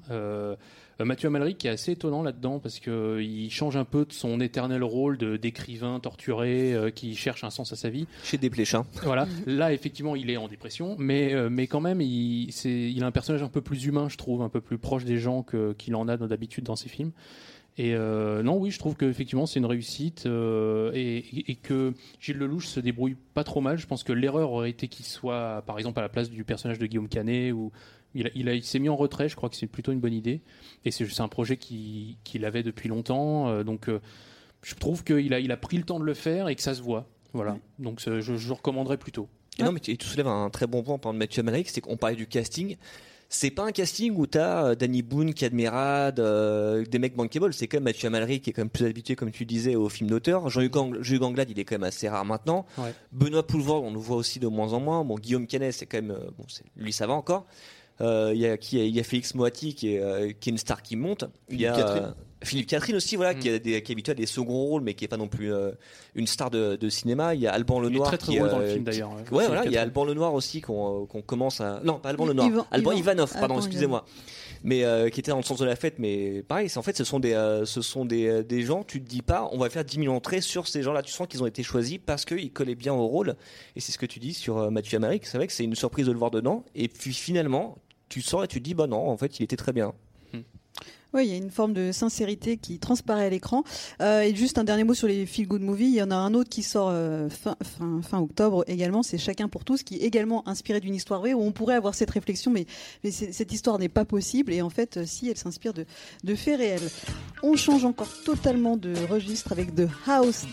[1.01, 4.13] Euh, euh, Mathieu Amalric qui est assez étonnant là-dedans parce qu'il change un peu de
[4.13, 8.07] son éternel rôle de- d'écrivain torturé euh, qui cherche un sens à sa vie.
[8.23, 8.85] Chez Desplechin.
[9.03, 13.03] Voilà, là effectivement il est en dépression, mais, euh, mais quand même il, c'est, il
[13.03, 15.43] a un personnage un peu plus humain, je trouve, un peu plus proche des gens
[15.43, 17.13] que, qu'il en a d'habitude dans ses films.
[17.79, 21.95] Et euh, non, oui, je trouve qu'effectivement c'est une réussite euh, et, et- et que
[22.21, 23.79] Gilles Lelouch se débrouille pas trop mal.
[23.79, 26.79] Je pense que l'erreur aurait été qu'il soit, par exemple, à la place du personnage
[26.79, 27.71] de Guillaume Canet ou
[28.15, 29.29] il, a- il, a- il s'est mis en retrait.
[29.29, 30.41] Je crois que c'est plutôt une bonne idée.
[30.85, 33.49] Et c'est, un projet qui- qu'il avait depuis longtemps.
[33.49, 34.01] euh, donc euh,
[34.63, 36.75] je trouve qu'il a, il a pris le temps de le faire et que ça
[36.75, 37.07] se voit.
[37.33, 37.57] Voilà.
[37.79, 39.29] Donc je, je le recommanderais plutôt.
[39.59, 41.97] Et non, mais tu, tu soulèves un très bon point par Mathieu Amalric, c'est qu'on
[41.97, 42.77] parlait du casting.
[43.33, 47.53] C'est pas un casting où t'as euh, Danny Boone, Cadmerade, euh, des mecs bankable.
[47.55, 49.89] C'est quand même Mathieu Amalric qui est quand même plus habitué, comme tu disais, aux
[49.89, 50.49] films d'auteur.
[50.51, 52.67] Jean-Hugues Ang- Jean-Hugues Anglade, il est quand même assez rare maintenant.
[52.79, 52.93] Ouais.
[53.13, 55.05] Benoît Poulvord, on le voit aussi de moins en moins.
[55.05, 56.45] Bon, Guillaume Canet, c'est quand même, bon,
[56.77, 57.47] lui ça va encore.
[58.01, 60.53] Euh, Il y a qui Il y a Félix Moati qui est, euh, qui est
[60.53, 61.25] une star qui monte.
[61.51, 62.05] Il y a Philippe Catherine.
[62.05, 63.39] euh, Philippe Catherine aussi, voilà, Mm.
[63.39, 65.29] qui, a des, qui est habitué à des seconds rôles, mais qui est pas non
[65.29, 65.73] plus euh,
[66.15, 67.35] une star de, de cinéma.
[67.35, 69.11] Il y a Alban Il est Lenoir très très qui, drôle dans le film d'ailleurs.
[69.11, 69.83] Ouais, Philippe voilà, il y a.
[69.83, 71.81] Alban Lenoir aussi qu'on commence à.
[71.85, 72.47] Non, pas Alban Lenoir.
[72.47, 74.05] Ivan- Alban Ivan- Ivanov, pardon, excusez-moi.
[74.63, 76.95] Mais euh, qui était dans le sens de la fête, mais pareil, c'est en fait,
[76.97, 78.85] ce sont des, euh, ce sont des, des gens.
[78.85, 81.03] Tu te dis pas, on va faire 10 000 entrées sur ces gens-là.
[81.03, 83.37] Tu sens qu'ils ont été choisis parce qu'ils collaient bien au rôle.
[83.77, 85.25] Et c'est ce que tu dis sur euh, Mathieu Amalric.
[85.27, 86.65] C'est vrai que c'est une surprise de le voir dedans.
[86.75, 87.77] Et puis finalement,
[88.11, 89.95] tu sors et tu te dis, bah non, en fait, il était très bien.
[91.13, 93.65] Oui, il y a une forme de sincérité qui transparaît à l'écran.
[94.01, 95.89] Euh, et juste un dernier mot sur les feel good movies.
[95.89, 99.03] Il y en a un autre qui sort euh, fin, fin, fin octobre également.
[99.03, 101.95] C'est Chacun pour tous, qui est également inspiré d'une histoire vraie où on pourrait avoir
[101.95, 102.67] cette réflexion, mais,
[103.11, 104.53] cette histoire n'est pas possible.
[104.53, 105.85] Et en fait, euh, si elle s'inspire de,
[106.25, 106.89] de faits réels.
[107.43, 110.45] On change encore totalement de registre avec The House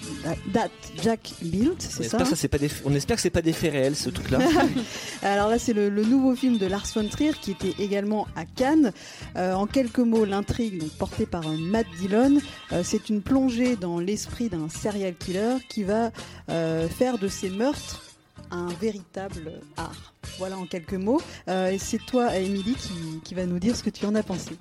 [0.53, 0.69] That
[1.01, 3.29] Jack Built, On c'est ça espère, que ça, c'est pas des, on espère que c'est
[3.29, 4.39] pas des faits réels, ce truc-là.
[5.21, 8.45] Alors là, c'est le, le nouveau film de Lars von Trier qui était également à
[8.45, 8.91] Cannes.
[9.35, 12.37] Euh, en quelques mots, l'intrigue, donc portée par euh, Matt Dillon,
[12.71, 16.11] euh, c'est une plongée dans l'esprit d'un serial killer qui va
[16.49, 18.03] euh, faire de ses meurtres
[18.49, 20.13] un véritable art.
[20.37, 21.19] Voilà en quelques mots.
[21.47, 24.51] C'est toi, Émilie, qui, qui va nous dire ce que tu en as pensé.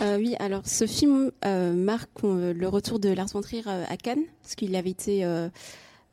[0.00, 3.42] Oui, alors ce film marque le retour de Lars von
[3.88, 5.24] à Cannes, parce qu'il avait été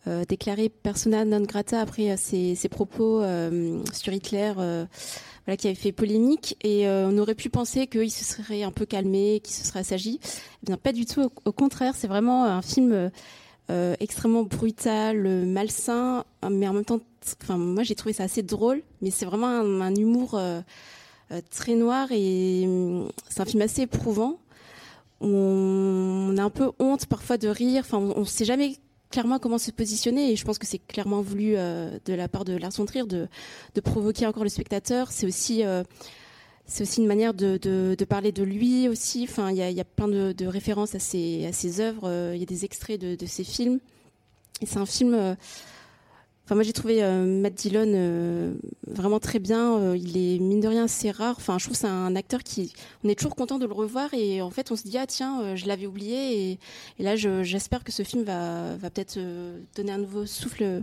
[0.08, 4.86] euh, déclaré persona non grata après euh, ses, ses propos euh, sur Hitler, euh,
[5.46, 6.58] voilà, qui avait fait polémique.
[6.64, 9.80] Et euh, on aurait pu penser qu'il se serait un peu calmé, qu'il se serait
[9.80, 10.20] assagi.
[10.24, 11.30] Eh bien, pas du tout.
[11.44, 13.12] Au, contraire, c'est vraiment un film
[13.70, 17.02] euh, extrêmement brutal, malsain, mais en même temps,
[17.50, 18.82] moi j'ai trouvé ça assez drôle.
[19.02, 20.40] Mais c'est vraiment un, un humour.
[21.52, 24.40] très noir et hum, c'est un film assez éprouvant.
[25.22, 27.84] On, on a un peu honte parfois de rire.
[27.86, 28.78] Enfin, on, on sait jamais
[29.12, 32.56] clairement comment se positionner et je pense que c'est clairement voulu de la part de
[32.56, 33.28] Lars von Trier de,
[33.82, 35.12] provoquer encore le spectateur.
[35.12, 35.64] C'est aussi
[36.66, 39.26] c'est aussi une manière de, parler de lui aussi.
[39.28, 42.34] Enfin, il y a, plein de, références à ses, œuvres.
[42.34, 43.80] Il y a des extraits de, de ses films.
[44.64, 45.36] C'est un film
[46.50, 48.56] Enfin, moi j'ai trouvé euh, Matt Dillon euh,
[48.88, 49.78] vraiment très bien.
[49.78, 51.36] Euh, il est mine de rien assez rare.
[51.38, 54.42] Enfin, je trouve c'est un acteur qui, on est toujours content de le revoir et
[54.42, 56.58] en fait on se dit ah tiens, je l'avais oublié
[56.98, 59.20] et, là j'espère que ce film va, peut-être
[59.76, 60.82] donner un nouveau souffle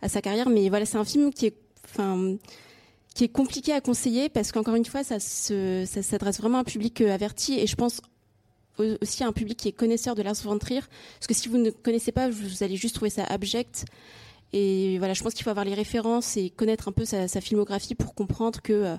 [0.00, 0.48] à sa carrière.
[0.48, 2.36] Mais voilà, c'est un film qui est, enfin,
[3.14, 6.64] qui est compliqué à conseiller parce qu'encore une fois ça ça s'adresse vraiment à un
[6.64, 8.00] public averti et je pense
[8.78, 10.80] aussi à un public qui est connaisseur de Lars von Trier.
[10.80, 13.84] Parce que si vous ne connaissez pas, vous allez juste trouver ça abject.
[14.52, 17.94] Et voilà, je pense qu'il faut avoir les références et connaître un peu sa, filmographie
[17.94, 18.96] pour comprendre que euh,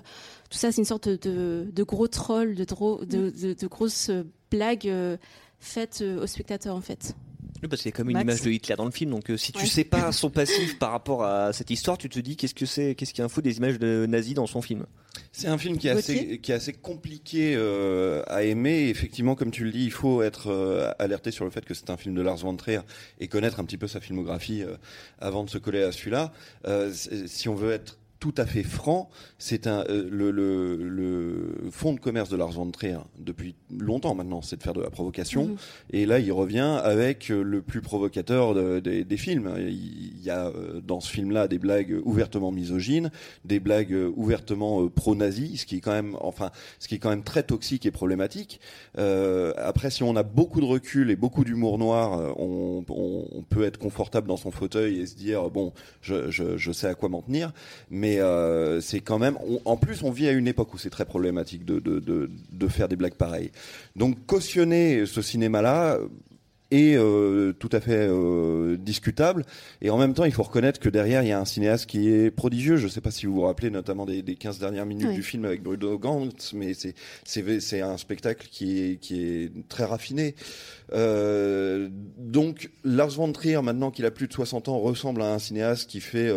[0.50, 4.10] tout ça, c'est une sorte de, gros troll, de, de, grosses
[4.50, 5.16] blagues euh,
[5.58, 7.14] faites euh, aux spectateurs en fait.
[7.62, 9.52] Oui, parce qu'il y a comme une image de Hitler dans le film, donc si
[9.52, 12.66] tu sais pas son passif par rapport à cette histoire, tu te dis qu'est-ce que
[12.66, 14.84] c'est, qu'est-ce qu'il y a un fou des images de nazis dans son film?
[15.32, 18.88] C'est un film qui est assez, qui est assez compliqué euh, à aimer.
[18.88, 21.90] effectivement, comme tu le dis, il faut être euh, alerté sur le fait que c'est
[21.90, 22.80] un film de Lars von Trier
[23.20, 24.76] et connaître un petit peu sa filmographie euh,
[25.18, 26.32] avant de se coller à celui-là.
[26.92, 29.08] si on veut être tout à fait franc,
[29.38, 34.16] c'est un euh, le, le, le, fond de commerce de Lars von Trier depuis longtemps
[34.16, 35.46] maintenant, c'est de faire de la provocation.
[35.46, 35.56] Mhm.
[35.92, 39.54] Et là, il revient avec euh, le plus provocateur des films.
[39.58, 43.12] Il y a euh, dans ce film-là des blagues ouvertement misogynes,
[43.44, 47.22] des blagues ouvertement pro-nazis, ce qui est quand même, enfin, ce qui est quand même
[47.22, 48.60] très toxique et problématique.
[48.98, 53.42] Euh, après, si on a beaucoup de recul et beaucoup d'humour noir, on, on, on,
[53.42, 56.94] peut être confortable dans son fauteuil et se dire bon, je, je, je sais à
[56.94, 57.52] quoi m'en tenir,
[57.90, 59.36] mais mais euh, c'est quand même.
[59.64, 62.68] en plus, on vit à une époque où c'est très problématique de, de, de, de,
[62.68, 63.50] faire des blagues pareilles.
[63.94, 65.98] Donc cautionner ce cinéma-là
[66.72, 69.44] est euh, tout à fait euh, discutable.
[69.82, 72.08] Et en même temps, il faut reconnaître que derrière, il y a un cinéaste qui
[72.08, 72.76] est prodigieux.
[72.76, 75.22] Je ne sais pas si vous vous rappelez notamment des, des 15 dernières minutes du
[75.22, 80.34] film avec Bruno Gantz, mais c'est, un spectacle qui est, qui est très raffiné.
[80.92, 85.38] Euh, donc, Lars von Trier, maintenant qu'il a plus de 60 ans, ressemble à un
[85.38, 86.32] cinéaste qui fait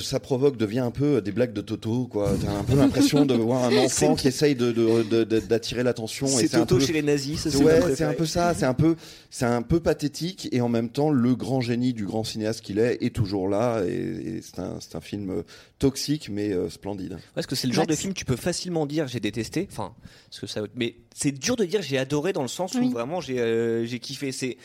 [0.00, 2.32] ça provoque devient un peu des blagues de Toto quoi.
[2.40, 6.92] T'as un peu l'impression de voir un enfant qui essaye d'attirer l'attention c'est Toto chez
[6.92, 8.96] les nazis c'est ouais c'est un peu ça c'est un peu
[9.30, 12.78] c'est un peu pathétique et en même temps le grand génie du grand cinéaste qu'il
[12.78, 15.42] est est toujours là et, c'est un film
[15.78, 17.18] toxique mais euh, splendide.
[17.34, 19.94] Parce que c'est le genre de film tu peux facilement dire j'ai détesté enfin
[20.30, 23.20] parce que ça mais c'est dur de dire j'ai adoré dans le sens où vraiment
[23.20, 24.32] j'ai euh, j'ai kiffé.
[24.32, 24.56] C'est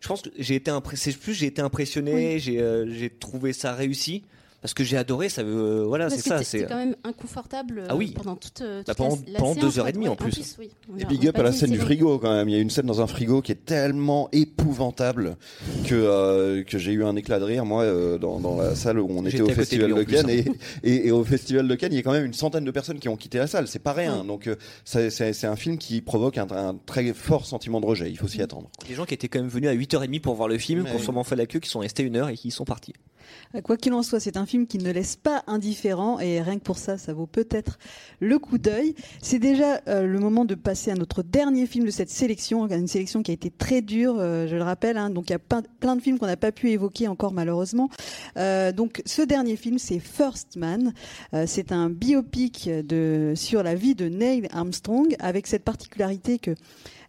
[0.00, 3.74] je pense que j'ai été impressionné plus j'ai été impressionné j'ai euh, j'ai trouvé ça
[3.74, 4.24] réussi
[4.60, 5.28] parce que j'ai adoré.
[5.28, 6.42] Ça, euh, voilà, c'est ça.
[6.42, 8.12] C'est quand même inconfortable ah oui.
[8.16, 10.58] pendant toute, euh, bah, pendant, la, pendant deux heures et demie en plus.
[10.98, 12.48] Et big up à la scène du frigo quand même.
[12.48, 15.36] Il y a une scène dans un frigo qui est tellement épouvantable
[15.86, 17.86] que euh, que j'ai eu un éclat de rire moi
[18.18, 20.44] dans, dans la salle où on était au festival de, Cannes et,
[20.82, 23.08] et, au festival de Cannes il y a quand même une centaine de personnes qui
[23.08, 23.66] ont quitté la salle.
[23.68, 24.24] C'est pas rien.
[24.24, 24.48] Donc
[24.84, 28.10] c'est un film qui provoque un, un, très fort sentiment de rejet.
[28.10, 28.70] Il faut s'y attendre.
[28.88, 30.98] Les gens qui étaient quand même venus à 8h30 pour voir le film, qui ont
[30.98, 32.94] sûrement fait la queue, qui sont restés une heure et qui sont partis.
[33.64, 36.64] Quoi qu'il en soit, c'est un film qui ne laisse pas indifférent et rien que
[36.64, 37.78] pour ça, ça vaut peut-être
[38.20, 38.94] le coup d'œil.
[39.22, 42.86] C'est déjà euh, le moment de passer à notre dernier film de cette sélection, une
[42.86, 44.96] sélection qui a été très dure, euh, je le rappelle.
[44.96, 47.90] Hein, donc il y a plein, de films qu'on n'a pas pu évoquer encore malheureusement.
[48.36, 50.92] Euh, donc ce dernier film, c'est First Man.
[51.46, 52.70] c'est un biopic
[53.34, 56.54] sur la vie de Neil Armstrong avec cette particularité que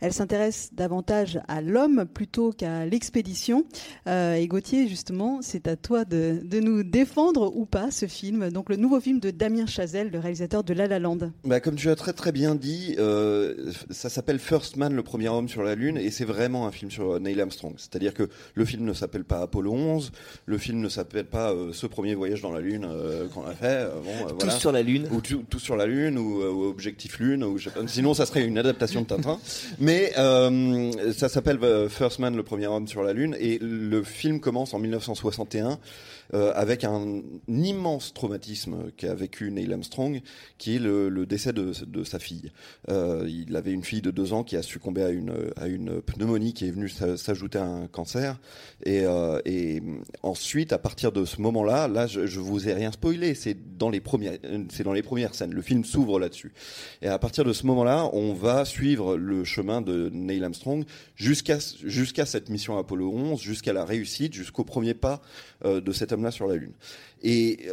[0.02, 3.66] elle s'intéresse davantage à l'homme plutôt qu'à l'expédition.
[4.08, 8.50] Euh, et Gauthier, justement, c'est à toi de, nous défendre ou pas ce film.
[8.50, 11.32] Donc le nouveau film de Damien Chazelle, le réalisateur de La La Land.
[11.44, 15.30] Bah, comme tu as très très bien dit, euh, ça s'appelle First Man, le premier
[15.30, 17.74] homme sur la Lune, et c'est vraiment un film sur Neil Armstrong.
[17.78, 20.12] C'est-à-dire que le film ne s'appelle pas Apollo 11,
[20.48, 22.88] le film ne s'appelle pas euh, ce premier voyage dans la Lune
[23.34, 23.88] qu'on a fait.
[24.04, 25.08] bon, tout sur la Lune.
[25.12, 29.08] Ou tout, sur la Lune, ou, Objectif Lune, ou sinon ça serait une adaptation de
[29.08, 29.40] Tintin.
[29.80, 33.58] Mais mais euh, ça s'appelle euh, First Man, le premier homme sur la Lune, et
[33.62, 35.80] le film commence en 1961
[36.34, 40.22] euh, avec un, immense traumatisme qu'a vécu Neil Armstrong,
[40.58, 42.52] qui est le, décès de, sa fille.
[42.90, 46.68] Euh, il avait une fille de deux ans qui a succombé à une, pneumonie qui
[46.68, 48.40] est venue s'ajouter à un cancer.
[48.84, 49.82] Et, euh, et
[50.24, 53.36] ensuite, à partir de ce moment-là, là, je, je vous ai rien spoilé.
[53.36, 54.38] C'est dans les premières,
[54.70, 55.54] c'est dans les premières scènes.
[55.54, 56.54] Le film s'ouvre là-dessus.
[57.02, 61.58] Et à partir de ce moment-là, on va suivre le chemin de Neil Armstrong jusqu'à
[61.84, 65.22] jusqu'à cette mission Apollo 11, jusqu'à la réussite, jusqu'au premier pas
[65.66, 66.74] de cet homme hommes-là sur la Lune.
[67.24, 67.68] Et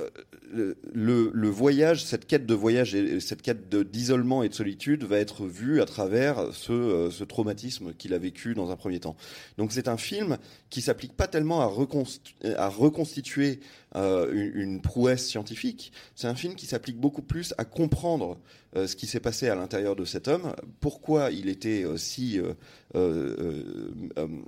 [0.55, 5.19] euh, le, voyage, cette quête de voyage et cette quête d'isolement et de solitude va
[5.19, 9.17] être vue à travers ce, euh, ce traumatisme qu'il a vécu dans un premier temps.
[9.57, 10.39] Donc c'est un film
[10.71, 13.61] qui s'applique pas tellement à, reconstitu à reconstituer
[13.97, 18.39] euh, une, prouesse scientifique, c'est un film qui s'applique beaucoup plus à comprendre
[18.75, 22.39] ce qui s'est passé à l'intérieur de cet homme, pourquoi il était euh, si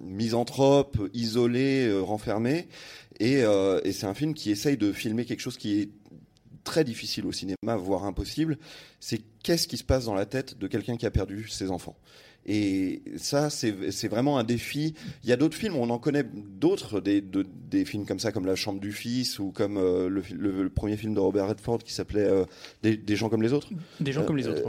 [0.02, 2.68] misanthrope, isolé, renfermé,
[3.20, 3.44] et,
[3.84, 5.90] et c'est un film qui essaye de filmer quelque chose qui est
[6.64, 8.58] très difficile au cinéma, voire impossible,
[9.00, 11.96] c'est qu'est-ce qui se passe dans la tête de quelqu'un qui a perdu ses enfants.
[12.46, 14.94] Et ça, c'est vraiment un défi.
[15.22, 18.46] Il y a d'autres films, on en connaît d'autres, des, des, films comme ça, comme
[18.46, 21.92] La Chambre du Fils ou comme euh, le, le, premier film de Robert Redford qui
[21.92, 22.44] s'appelait euh,
[22.82, 23.68] des, des, gens comme les autres.
[24.00, 24.62] Des gens comme les autres.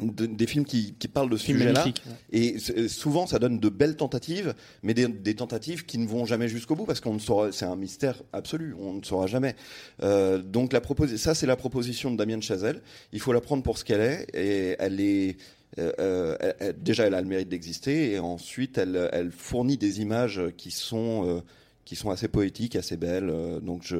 [0.00, 1.84] Des films qui, qui, parlent de ce sujet-là.
[2.32, 6.48] Et souvent, ça donne de belles tentatives, mais des, des tentatives qui ne vont jamais
[6.48, 7.52] jusqu'au bout parce qu'on ne saura.
[7.52, 8.74] C'est un mystère absolu.
[8.80, 9.54] On ne saura jamais.
[10.02, 10.80] Euh, donc, la
[11.16, 12.82] ça, c'est la proposition de Damien Chazelle.
[13.12, 15.36] Il faut la prendre pour ce qu'elle est, et elle est
[15.78, 20.40] euh, euh, déjà, elle a le mérite d'exister, et ensuite, elle, elle, fournit des images
[20.56, 21.40] qui sont euh,
[21.84, 23.32] qui sont assez poétiques, assez belles.
[23.62, 23.96] donc je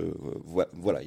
[0.75, 1.01] voilà,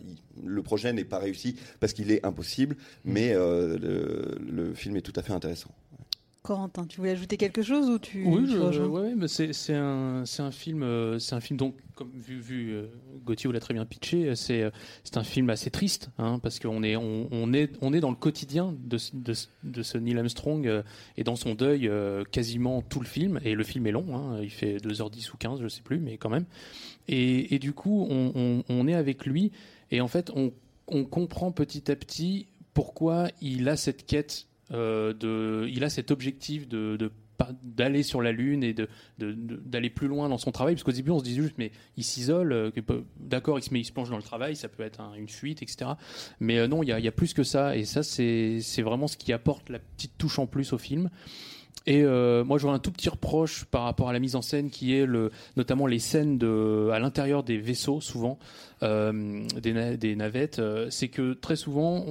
[0.44, 3.12] le projet n'est pas réussi parce qu'il est impossible, mmh.
[3.12, 5.72] mais le, le, film est tout à fait intéressant.
[6.48, 10.82] Corentin, tu voulais ajouter quelque chose ou tu Oui, ouais, mais c'est un, un film,
[10.82, 12.86] euh, c'est un film donc comme vu, vu euh,
[13.26, 14.64] Gauthier l'a très bien pitché, c'est
[15.04, 18.12] c'est un film assez triste, hein, parce qu'on est on, on, est on est dans
[18.12, 19.34] le quotidien de, de,
[19.66, 20.84] de ce Neil Armstrong euh,
[21.18, 21.92] et dans son deuil
[22.32, 25.60] quasiment tout le film et le film est long, hein, il fait 2h10 ou 15,
[25.62, 26.46] je sais plus, mais quand même.
[27.10, 29.52] Et, et du coup, on, on, on est avec lui
[29.92, 30.54] et en fait, on,
[30.88, 36.12] on comprend petit à petit pourquoi il a cette quête euh, de, il a cet
[36.12, 37.12] objectif de, de
[37.62, 40.74] d'aller sur la lune et de, d'aller plus loin dans son travail.
[40.74, 42.72] Parce qu'au début on se disait juste mais il s'isole euh,
[43.20, 45.62] d'accord il se met il se plonge dans le travail ça peut être une fuite
[45.62, 45.92] etc
[46.40, 47.78] mais euh, non il y a, y a, plus que ça.
[47.78, 51.10] Et ça c'est vraiment ce qui apporte la petite touche en plus au film
[51.86, 54.70] et euh, moi, j'aurais un tout petit reproche par rapport à la mise en scène,
[54.70, 58.40] qui est le, notamment les scènes de, à l'intérieur des vaisseaux, souvent
[58.84, 60.60] euh, des, navettes.
[60.60, 62.06] Euh, c'est que très souvent,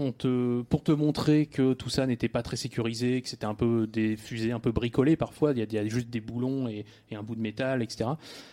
[0.71, 4.17] pour te montrer que tout ça n'était pas très sécurisé, que c'était un peu des
[4.17, 7.41] fusées un peu bricolées parfois, il y, a juste des boulons et, un bout de
[7.43, 8.11] métal, etc.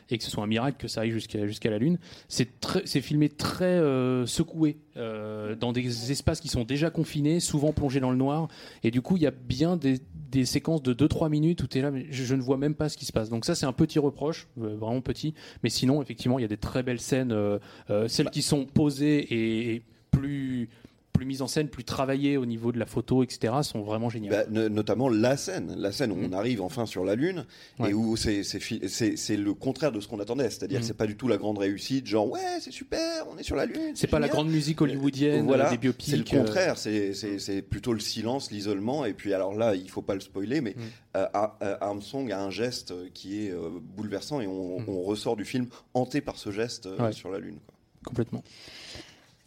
[0.09, 1.99] Et que ce soit un miracle que ça aille jusqu'à la Lune.
[2.27, 3.79] C'est filmé très
[4.25, 8.49] secoué dans des espaces qui sont déjà confinés, souvent plongés dans le noir.
[8.83, 9.99] Et du coup, il y a bien des,
[10.33, 12.89] des séquences de 2-3 minutes où tu es là, mais je, ne vois même pas
[12.89, 13.29] ce qui se passe.
[13.29, 15.33] Donc ça, c'est un petit reproche, euh, vraiment petit.
[15.63, 18.65] Mais sinon, effectivement, il y a des très belles scènes, euh, euh, celles qui sont
[18.65, 20.69] posées et plus
[21.13, 24.47] plus mise en scène, plus travaillée au niveau de la photo, etc., sont vraiment géniales.
[24.49, 26.25] Bah, notamment la scène, la scène où mm.
[26.25, 27.45] on arrive enfin sur la Lune
[27.87, 30.87] et où c'est le contraire de ce qu'on attendait, c'est-à-dire que mm.
[30.87, 33.65] c'est pas du tout la grande réussite, genre ouais c'est super, on est sur la
[33.65, 33.93] Lune.
[33.95, 36.09] C'est pas la grande musique hollywoodienne, voilà, des biopics.
[36.09, 40.15] C'est le contraire, c'est plutôt le silence, l'isolement, et puis alors là il faut pas
[40.15, 41.17] le spoiler, mais mm.
[41.17, 41.27] euh,
[41.61, 45.67] euh, Armstrong a un geste qui est euh, bouleversant et on, on, ressort du film
[45.93, 47.59] hanté par ce geste sur la Lune.
[47.65, 47.75] Quoi.
[48.05, 48.43] Complètement.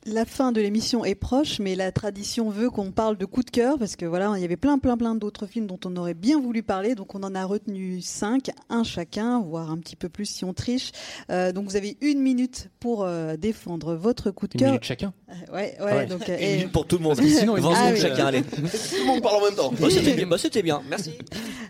[0.08, 3.50] La fin de l'émission est proche, mais la tradition veut qu'on parle de coup de
[3.50, 6.14] cœur parce que voilà, il y avait plein, plein, plein d'autres films dont on aurait
[6.14, 6.94] bien voulu parler.
[6.94, 10.54] Donc on en a retenu cinq, un chacun, voire un petit peu plus si on
[10.54, 10.92] triche.
[11.30, 14.68] Euh, donc vous avez une minute pour euh, défendre votre coup de cœur.
[14.68, 15.12] Une minute chacun.
[15.28, 16.06] Euh, ouais, ouais.
[16.06, 17.20] Donc, une minute pour tout le monde.
[17.20, 18.26] Sinon, ah, chacun.
[18.26, 18.42] Allez.
[18.42, 19.72] tout le monde parle en même temps.
[19.90, 20.26] c'était bien.
[20.28, 20.82] Bah, c'était bien.
[20.88, 21.18] Merci.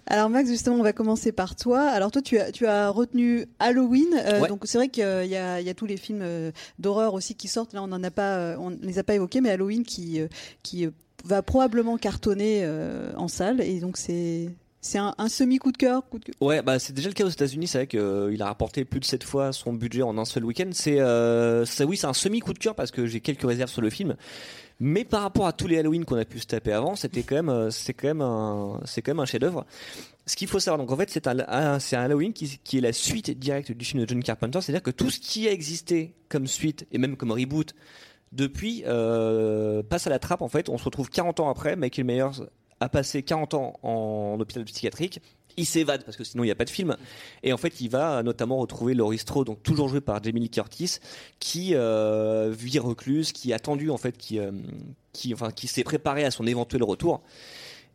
[0.09, 1.83] Alors Max, justement, on va commencer par toi.
[1.83, 4.23] Alors toi, tu as, tu as retenu Halloween.
[4.49, 7.73] Donc c'est vrai qu'il y, y, a tous les films d'horreur aussi qui sortent.
[7.73, 10.29] Là, on n'en a pas euh, on les a pas évoqués, mais Halloween qui, euh,
[10.63, 10.91] qui euh,
[11.25, 12.67] va probablement cartonner
[13.17, 13.61] en salle.
[13.61, 14.49] Et donc c'est
[14.81, 16.05] c'est un, semi coup de cœur.
[16.41, 17.67] Ouais, bah c'est déjà le cas aux États-Unis.
[17.67, 20.71] C'est vrai qu'il a rapporté plus de 7 fois son budget en un seul week-end.
[20.73, 21.03] C'est,
[21.85, 24.15] oui, c'est un semi coup de cœur parce que j'ai quelques réserves sur le film.
[24.79, 27.43] Mais par rapport à tous les Halloween qu'on a pu se taper avant, c'était quand
[27.43, 29.65] même, c'est quand même un, c'est quand même un chef-d'œuvre.
[30.27, 32.81] Ce qu'il faut savoir, donc en fait, c'est un, c'est un Halloween qui, qui est
[32.81, 34.61] la suite directe du film de John Carpenter.
[34.61, 37.75] C'est-à-dire que tout ce qui a existé comme suite et même comme reboot
[38.33, 42.05] depuis, euh, passe à la trappe, en fait, on se retrouve 40 ans après, Michael
[42.05, 42.47] Myers
[42.81, 45.21] a passé 40 ans en hôpital psychiatrique,
[45.57, 46.97] il s'évade parce que sinon il n'y a pas de film
[47.43, 50.51] et en fait il va notamment retrouver Laurie Strode donc toujours joué par Jamie Lee
[50.51, 50.99] Curtis
[51.39, 54.51] qui euh, vit recluse qui a attendu en fait qui euh,
[55.13, 57.23] qui enfin qui s'est préparé à son éventuel retour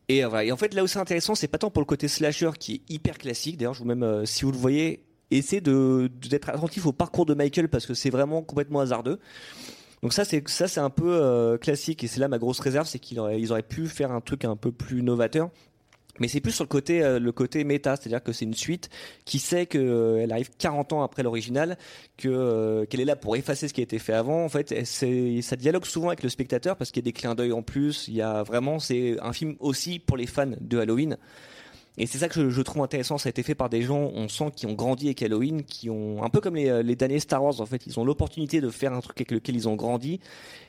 [0.10, 0.44] et, voilà.
[0.44, 2.76] et en fait là où c'est intéressant c'est pas tant pour le côté slasher qui
[2.76, 6.92] est hyper classique d'ailleurs je vous même si vous le voyez essayez d'être attentif au
[6.92, 9.20] parcours de Michael parce que c'est vraiment complètement hasardeux
[10.02, 12.88] donc ça c'est ça c'est un peu euh, classique et c'est là ma grosse réserve,
[12.88, 15.50] c'est qu'ils auraient auraient pu faire un truc un peu plus novateur.
[16.20, 18.90] Mais c'est plus sur le côté, euh, le côté méta, c'est-à-dire que c'est une suite
[19.26, 21.78] qui sait qu'elle arrive 40 ans après l'original,
[22.18, 24.44] que euh, qu'elle est là pour effacer ce qui a été fait avant.
[24.44, 27.54] En fait, ça dialogue souvent avec le spectateur parce qu'il y a des clins d'œil
[27.54, 28.08] en plus.
[28.08, 31.18] Il y a vraiment, c'est un film aussi pour les fans de Halloween.
[31.98, 33.18] Et c'est ça que je, trouve intéressant.
[33.18, 35.90] Ça a été fait par des gens, on sent, qui ont grandi avec Halloween, qui
[35.90, 37.60] ont un peu comme les, euh, les derniers Star Wars.
[37.60, 40.22] En fait, ils ont l'opportunité de faire un truc avec lequel ils ont grandi.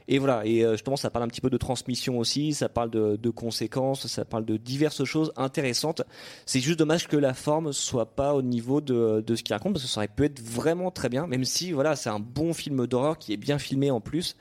[0.09, 0.45] Et voilà.
[0.45, 2.55] Et euh, justement, ça parle un petit peu de transmission aussi.
[2.55, 4.09] Ça parle de, de conséquences.
[4.09, 6.03] Ça parle de diverses choses intéressantes.
[6.45, 9.75] C'est juste dommage que la forme soit pas au niveau de, de ce qu'il raconte,
[9.75, 11.29] parce que ça aurait pu être vraiment très bien.
[11.29, 14.37] Même si, voilà, c'est un bon film d'horreur qui est bien filmé en plus.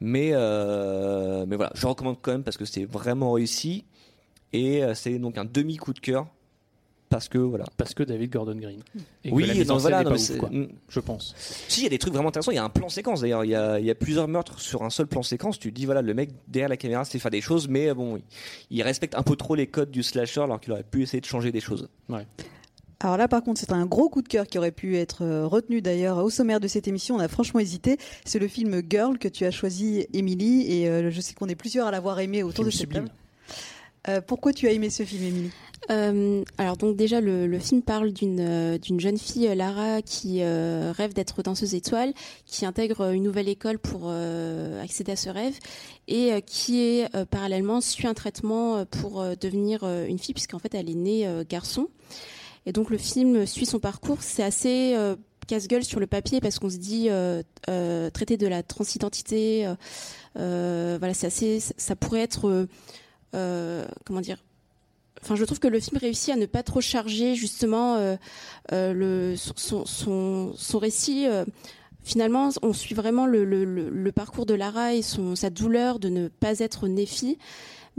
[0.00, 3.84] Mais, euh, mais voilà, je recommande quand même parce que c'est vraiment réussi.
[4.52, 6.26] Et euh, c'est donc un demi coup de cœur
[7.08, 7.64] parce que voilà.
[7.76, 8.82] Parce que David Gordon Green.
[9.24, 10.48] Et oui, que non, voilà, non, ouf, quoi,
[10.88, 11.34] je pense.
[11.68, 12.52] Si, il y a des trucs vraiment intéressants.
[12.52, 13.44] Il y a un plan séquence d'ailleurs.
[13.44, 15.58] Il y a, il y a plusieurs meurtres sur un seul plan séquence.
[15.58, 18.16] Tu te dis voilà, le mec derrière la caméra sait faire des choses, mais bon,
[18.16, 18.22] il,
[18.70, 21.26] il respecte un peu trop les codes du slasher alors qu'il aurait pu essayer de
[21.26, 21.88] changer des choses.
[22.08, 22.26] Ouais.
[23.02, 25.46] Alors là, par contre, c'est un gros coup de cœur qui aurait pu être euh,
[25.46, 27.16] retenu d'ailleurs au sommaire de cette émission.
[27.16, 27.96] On a franchement hésité.
[28.26, 31.54] C'est le film Girl que tu as choisi, Émilie, et euh, je sais qu'on est
[31.54, 33.04] plusieurs à l'avoir aimé autour Film de cette sublime.
[33.06, 33.14] table.
[34.08, 35.50] Euh, pourquoi tu as aimé ce film, Émilie?
[35.90, 41.42] Euh, alors donc déjà le, film parle d'une euh, jeune fille Lara qui rêve d'être
[41.42, 42.12] danseuse étoile,
[42.46, 44.10] qui intègre une nouvelle école pour
[44.82, 45.58] accéder à ce rêve
[46.06, 51.28] et qui parallèlement suit un traitement pour devenir une fille puisqu'en fait elle est née
[51.48, 51.88] garçon.
[52.66, 54.18] Et donc le film suit son parcours.
[54.20, 54.94] C'est assez
[55.46, 57.42] casse-gueule sur le papier parce qu'on se dit euh,
[58.10, 59.66] traiter de la transidentité,
[60.34, 62.66] voilà c'est assez ça pourrait être
[63.32, 64.38] comment dire
[65.22, 68.16] Enfin, je trouve que le film réussit à ne pas trop charger justement euh,
[68.72, 71.26] euh, son, son, son récit.
[71.26, 71.44] euh,
[72.02, 75.98] finalement, on suit vraiment le, le, le, le parcours de Lara et son, sa douleur
[75.98, 77.36] de ne pas être née fille.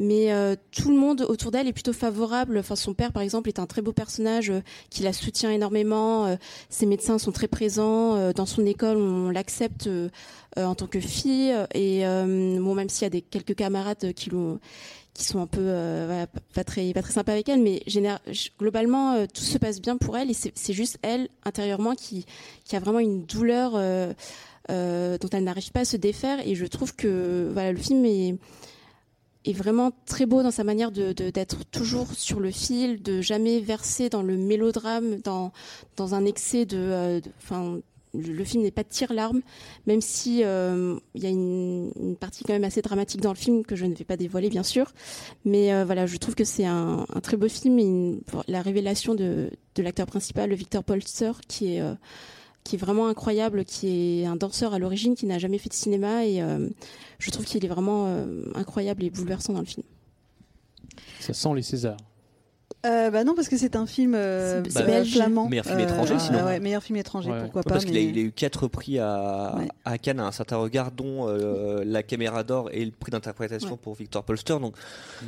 [0.02, 2.58] Mais euh, tout le monde autour d'elle est plutôt favorable.
[2.58, 6.26] Enfin, son père, par exemple, est un très beau personnage euh, qui la soutient énormément.
[6.26, 6.38] Euh,
[6.70, 8.16] ses médecins sont très présents.
[8.16, 10.10] Euh, dans son école, on l'accepte euh,
[10.58, 11.54] euh, en tant que fille.
[11.76, 14.60] Et bon, même s'il y a des quelques camarades qui l'ont
[15.14, 17.84] qui sont un peu voilà, pas très pas très sympas avec elle mais
[18.58, 22.26] globalement tout se passe bien pour elle et c'est juste elle intérieurement qui
[22.64, 26.96] qui a vraiment une douleur dont elle n'arrive pas à se défaire et je trouve
[26.96, 28.36] que voilà le film est
[29.46, 33.60] est vraiment très beau dans sa manière de d'être toujours sur le fil de jamais
[33.60, 35.52] verser dans le mélodrame dans
[35.98, 37.80] dans un excès de euh, enfin
[38.14, 39.42] le film n'est pas tire-larme,
[39.88, 43.64] même si euh, il y a une, partie quand même assez dramatique dans le film
[43.64, 44.92] que je ne vais pas dévoiler bien sûr.
[45.46, 49.50] Mais euh, voilà, je trouve que c'est un, très beau film et la révélation de,
[49.76, 51.82] de l'acteur principal, Victor Polster, qui est
[52.64, 55.74] qui est vraiment incroyable, qui est un danseur à l'origine, qui n'a jamais fait de
[55.74, 56.70] cinéma et euh,
[57.20, 59.86] je trouve qu'il est vraiment euh, incroyable et bouleversant dans le film.
[61.20, 61.98] Ça sent les Césars.
[62.86, 65.14] Euh, Bah non, parce que c'est un film euh, C'est- belge.
[65.16, 65.48] flamand.
[65.50, 66.40] Meilleur film Euh, étranger, sinon.
[66.42, 67.42] ah ouais, meilleur film étranger, Ouais.
[67.42, 67.70] pourquoi Ouais, pas.
[67.72, 69.68] parce qu'il a, il a eu quatre prix à, Ouais.
[69.86, 73.72] à Cannes à un certain regard, dont euh, la caméra d'or et le prix d'interprétation
[73.72, 73.78] Ouais.
[73.82, 74.58] pour Victor Polster.
[74.60, 74.76] Donc,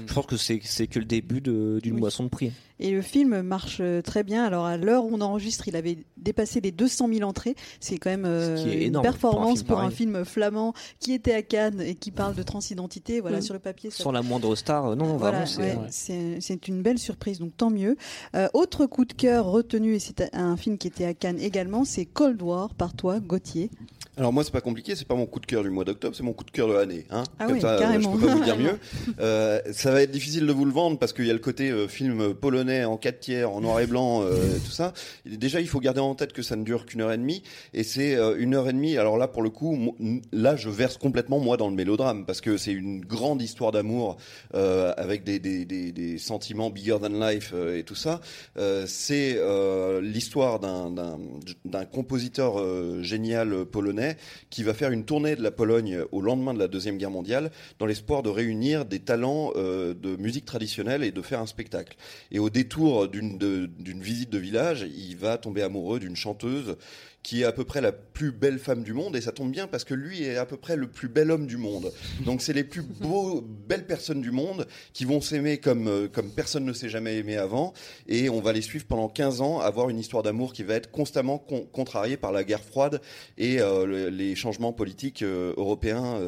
[0.07, 1.99] je pense que c'est c'est que le début de- d'une Oui.
[2.01, 2.51] moisson de prix.
[2.79, 4.43] Et le film marche euh, très bien.
[4.43, 7.55] Alors à l'heure où on enregistre, il avait dépassé les 200 000 entrées.
[7.79, 10.25] C'est quand même euh, Ce qui est une énorme performance pour un pour un film
[10.25, 13.21] flamand qui était à Cannes et qui parle de transidentité.
[13.21, 13.41] Voilà, Mm.
[13.41, 13.89] sur le papier.
[13.91, 15.61] ça Sans la moindre star, non, non, Voilà, vraiment, c'est.
[15.61, 15.87] ouais, ouais.
[15.91, 17.95] c'est c'est une belle surprise, donc tant mieux.
[18.35, 21.85] Euh, autre coup de cœur retenu, et c'est un film qui était à Cannes également,
[21.85, 23.69] c'est Cold War par toi, Gauthier.
[24.15, 26.21] Alors moi c'est pas compliqué, c'est pas mon coup de cœur du mois d'octobre, c'est
[26.21, 27.05] mon coup de cœur de l'année.
[27.09, 28.13] Hein Ah Comme oui, ça, euh, carrément.
[28.13, 28.77] je peux pas vous dire mieux.
[29.19, 31.69] Euh, ça va être difficile de vous le vendre parce qu'il y a le côté
[31.69, 34.93] euh, film polonais en 4 tiers, en noir et blanc, euh, tout ça.
[35.25, 37.41] Et déjà il faut garder en tête que ça ne dure qu'une heure et demie
[37.73, 38.97] et c'est une heure et demie.
[38.97, 39.95] Alors là pour le coup,
[40.31, 44.17] là je verse complètement moi dans le mélodrame parce que c'est une grande histoire d'amour
[44.53, 47.09] avec des, des, des, des sentiments bigger than
[47.53, 48.21] euh, et tout ça.
[48.57, 52.63] Euh, c'est euh, l'histoire d'un- compositeur
[53.03, 54.17] génial polonais
[54.49, 57.51] qui va faire une tournée de la Pologne au lendemain de la Deuxième Guerre mondiale
[57.79, 61.95] dans l'espoir de réunir des talents de musique traditionnelle et de faire un spectacle.
[62.31, 66.77] Et au détour d'une visite de village, il va tomber amoureux d'une chanteuse
[67.23, 69.65] qui est à peu près la plus belle femme du monde et ça tombe bien
[69.65, 71.91] parce que lui est à peu près le plus bel homme du monde.
[72.25, 76.29] Donc c'est les plus beaux, belles personnes du monde qui vont s'aimer comme euh, comme
[76.31, 77.73] personne ne s'est jamais aimé avant
[78.07, 80.91] et on va les suivre pendant 15 ans, avoir une histoire d'amour qui va être
[80.91, 82.99] constamment con- contrariée par la guerre froide
[83.37, 86.19] et euh, le- les changements politiques euh, européens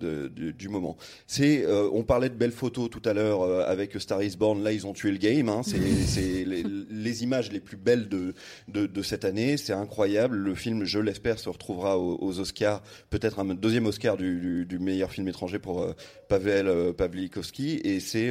[0.00, 0.96] du moment.
[1.26, 4.62] C'est, on parlait de belles photos tout à l'heure avec Star is Born.
[4.62, 5.48] Là, ils ont tué le game.
[5.48, 5.62] Hein.
[5.64, 5.78] C'est,
[6.44, 8.34] les, images les plus belles de,
[8.68, 9.56] de cette année.
[9.56, 10.27] C'est incroyable.
[10.30, 12.82] Le film, je l'espère, se retrouvera aux, Oscars.
[13.10, 15.92] Peut-être un deuxième Oscar du, du, meilleur film étranger pour euh,
[16.28, 17.80] Pavel euh, Pavlikovski.
[17.84, 18.30] Et c'est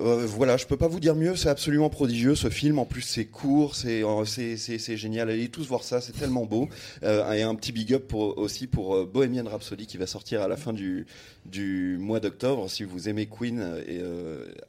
[0.00, 2.78] euh, voilà, je peux pas vous dire mieux, c'est absolument prodigieux ce film.
[2.78, 5.30] En plus, c'est court, c'est euh, c'est génial.
[5.30, 6.68] Allez tous voir ça, c'est tellement beau.
[7.02, 10.48] Euh, et un petit big up pour, aussi pour Bohemian Rhapsody qui va sortir à
[10.48, 11.06] la fin du
[11.46, 12.68] du mois d'octobre.
[12.70, 14.00] Si vous aimez Queen, et,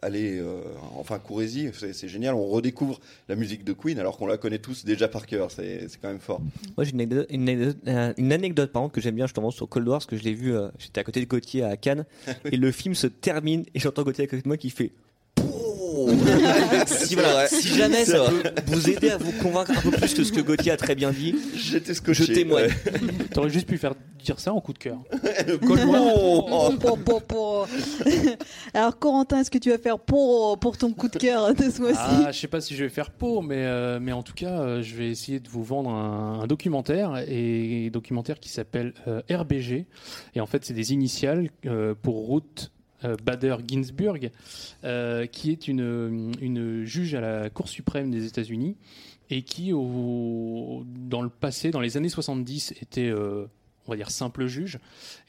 [0.02, 0.42] allez,
[0.96, 2.34] enfin courez-y, c'est génial.
[2.36, 5.52] On redécouvre la musique de Queen alors qu'on la connaît tous déjà par cœur.
[5.52, 6.42] C'est quand même fort.
[6.78, 7.78] Moi, j'ai une anecdote, une anecdote,
[8.18, 10.34] une anecdote, par exemple, que j'aime bien justement sur Cold War, parce que je l'ai
[10.34, 12.06] vu, j'étais à côté de Gauthier à Cannes,
[12.46, 14.92] et le film se termine, et j'entends Gauthier à côté de moi qui fait.
[16.88, 20.32] Si, voilà, jamais ça peut vous aider à vous convaincre un peu plus que ce
[20.32, 22.34] que Gauthier a très bien dit, J'étais je scotché.
[22.34, 22.70] témoigne.
[23.34, 23.94] T'aurais juste pu faire
[24.24, 24.98] dire ça en coup de cœur.
[27.32, 27.66] Oh.
[28.74, 31.82] Alors Corentin, est-ce que tu vas faire pour, pour ton coup de cœur de ce
[31.82, 32.00] mois-ci?
[32.00, 34.60] Ah, je sais pas si je vais faire pour, mais, euh, mais en tout cas,
[34.60, 39.22] euh, je vais essayer de vous vendre un, un documentaire, et documentaire qui s'appelle euh,
[39.30, 39.86] RBG.
[40.36, 42.42] Et en fait, c'est des initiales euh, pour euh,
[43.04, 44.32] Bader Ginsburg,
[44.84, 48.76] euh, qui est une, une juge à la Cour suprême des États-Unis
[49.30, 53.08] et qui, dans le passé, dans les années 70, était.
[53.08, 53.46] euh,
[53.90, 54.78] on va dire simple juge,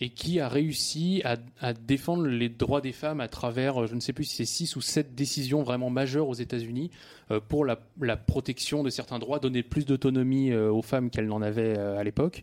[0.01, 4.01] et qui a réussi à, défendre les droits des femmes à travers, euh, je ne
[4.01, 6.91] sais plus si c'est six ou sept décisions vraiment majeures aux États-Unis
[7.31, 7.77] euh, pour la,
[8.17, 12.05] protection de certains droits, donner plus d'autonomie euh, aux femmes qu'elles n'en avaient euh, à
[12.05, 12.43] l'époque.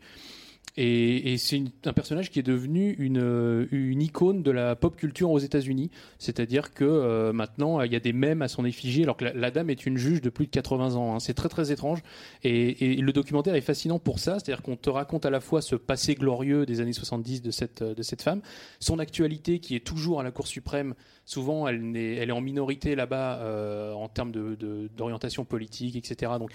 [0.76, 5.32] Et, c'est un personnage qui est devenu une, euh, une icône de la pop culture
[5.32, 5.90] aux États-Unis.
[6.20, 9.50] C'est-à-dire que euh, maintenant, il y a des mèmes à son effigie, alors que la,
[9.50, 11.16] dame est une juge de plus de 80 ans.
[11.16, 11.20] hein.
[11.20, 12.00] C'est très très étrange.
[12.44, 14.34] Et, le documentaire est fascinant pour ça.
[14.40, 17.82] C'est-à-dire qu'on te raconte à la fois ce passé glorieux des années 70 de cette,
[17.82, 18.42] de cette femme,
[18.80, 20.94] son actualité qui est toujours à la Cour suprême.
[21.26, 26.34] Souvent, elle, est en minorité là-bas euh, en termes d'orientation politique, etc.
[26.40, 26.52] Donc,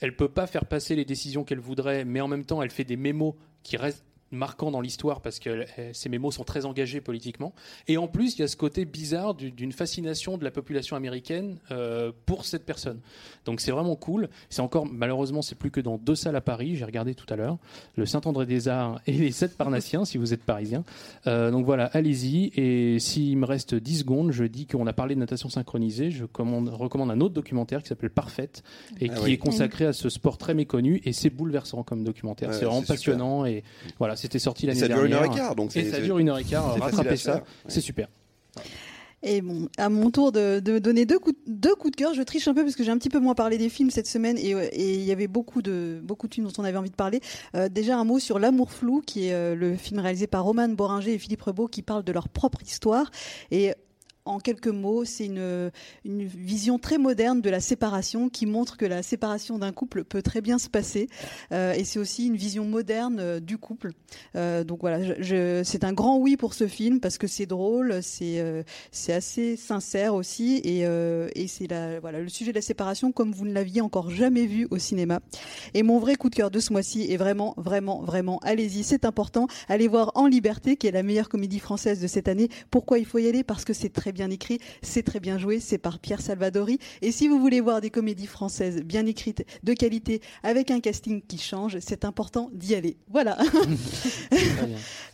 [0.00, 2.84] elle peut pas faire passer les décisions qu'elle voudrait, mais en même temps, elle fait
[2.84, 3.34] des mémos
[3.66, 7.54] qui restent marquants dans l'histoire parce que euh, ces mémos sont très engagés politiquement.
[7.88, 10.96] Et en plus, il y a ce côté bizarre du- d'une fascination de la population
[10.96, 13.00] américaine euh, pour cette personne.
[13.44, 14.28] Donc c'est vraiment cool.
[14.50, 16.76] C'est encore, malheureusement, c'est plus que dans deux salles à Paris.
[16.76, 17.58] J'ai regardé tout à l'heure,
[17.96, 20.84] le Saint-André-des-Arts et les Sept Parnassiens, si vous êtes parisien.
[21.26, 22.50] Euh, donc voilà, allez-y.
[22.56, 26.10] Et s'il me reste 10 secondes, je dis qu'on a parlé de natation synchronisée.
[26.10, 28.62] Je commande- recommande un autre documentaire qui s'appelle Parfaite
[29.00, 29.32] et Ah qui oui.
[29.34, 31.00] est consacré à ce sport très méconnu.
[31.04, 32.48] Et c'est bouleversant comme documentaire.
[32.48, 32.94] Ouais, c'est vraiment super.
[32.96, 33.44] passionnant.
[33.46, 33.62] Et
[33.98, 35.06] voilà, c'était sorti l'année ça dernière.
[35.06, 36.76] dure une heure et quart, donc Et ça dure une heure et quart.
[36.80, 38.08] Rattrapez ça, c'est super.
[39.22, 42.22] Et bon, à mon tour de, de donner deux coups, deux coups de cœur, je
[42.22, 44.36] triche un peu parce que j'ai un petit peu moins parlé des films cette semaine
[44.38, 46.94] et et il y avait beaucoup de beaucoup de films dont on avait envie de
[46.94, 47.20] parler.
[47.56, 50.68] Euh, déjà un mot sur L'amour flou, qui est euh, le film réalisé par Roman
[50.68, 53.10] Boringer et Philippe Rebaud, qui parle de leur propre histoire
[53.50, 53.72] et
[54.26, 55.70] en quelques mots, c'est une,
[56.04, 60.40] vision très moderne de la séparation qui montre que la séparation d'un couple peut très
[60.40, 61.08] bien se passer.
[61.52, 63.92] Euh, et c'est aussi une vision moderne euh, du couple.
[64.34, 64.98] Euh, donc voilà,
[65.64, 68.42] c'est un grand oui pour ce film parce que c'est drôle, c'est
[69.08, 70.84] assez sincère aussi et,
[71.46, 75.20] c'est le sujet de la séparation comme vous ne l'aviez encore jamais vu au cinéma.
[75.74, 79.04] Et mon vrai coup de cœur de ce mois-ci est vraiment, vraiment, vraiment, allez-y, c'est
[79.04, 79.46] important.
[79.68, 82.48] Allez voir En Liberté, qui est la meilleure comédie française de cette année.
[82.70, 83.44] Pourquoi il faut y aller?
[83.44, 86.78] Parce que c'est très bien écrit, c'est très bien joué, c'est par Pierre Salvadori.
[87.02, 91.20] Et si vous voulez voir des comédies françaises bien écrites, de qualité, avec un casting
[91.20, 92.96] qui change, c'est important d'y aller.
[93.10, 93.36] Voilà.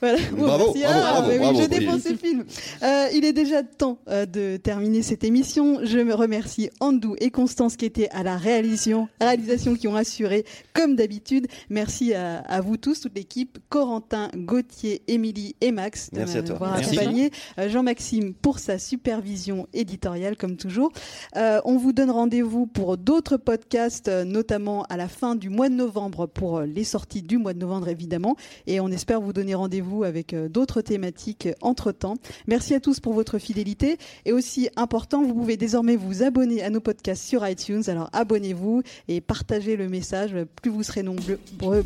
[0.01, 0.31] Bravo, merci.
[0.33, 1.69] bravo, Ah, bravo, oui, bravo, je oui.
[1.69, 2.45] défends ces films.
[2.83, 5.81] Euh, il est déjà temps euh, de terminer cette émission.
[5.85, 10.45] Je me remercie Andou et Constance qui étaient à la réalisation, réalisation qui ont assuré
[10.73, 11.47] comme d'habitude.
[11.71, 17.31] Merci à, à vous tous, toute l'équipe, Corentin, Gauthier, Émilie et Max de m'avoir accompagné.
[17.59, 20.93] Euh, Jean-Maxime pour sa supervision éditoriale comme toujours.
[21.37, 25.71] Euh, on vous donne rendez-vous pour d'autres podcasts, euh, notamment à la fin du mois
[25.71, 28.37] de novembre pour euh, les sorties du mois de novembre évidemment.
[28.67, 32.17] Et on espère vous donner rendez-vous avec d'autres thématiques entre temps.
[32.47, 33.97] Merci à tous pour votre fidélité.
[34.27, 37.85] Et aussi important, vous pouvez désormais vous abonner à nos podcasts sur iTunes.
[37.87, 40.37] Alors abonnez-vous et partagez le message.
[40.61, 41.39] Plus vous serez nombreux,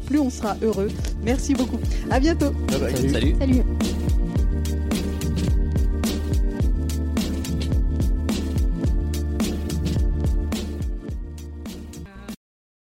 [0.07, 0.89] plus on sera heureux.
[1.23, 1.79] Merci beaucoup.
[2.11, 2.51] À bientôt.
[2.51, 2.97] Bye bye.
[2.97, 3.11] Salut.
[3.11, 3.37] Salut.
[3.39, 3.63] Salut.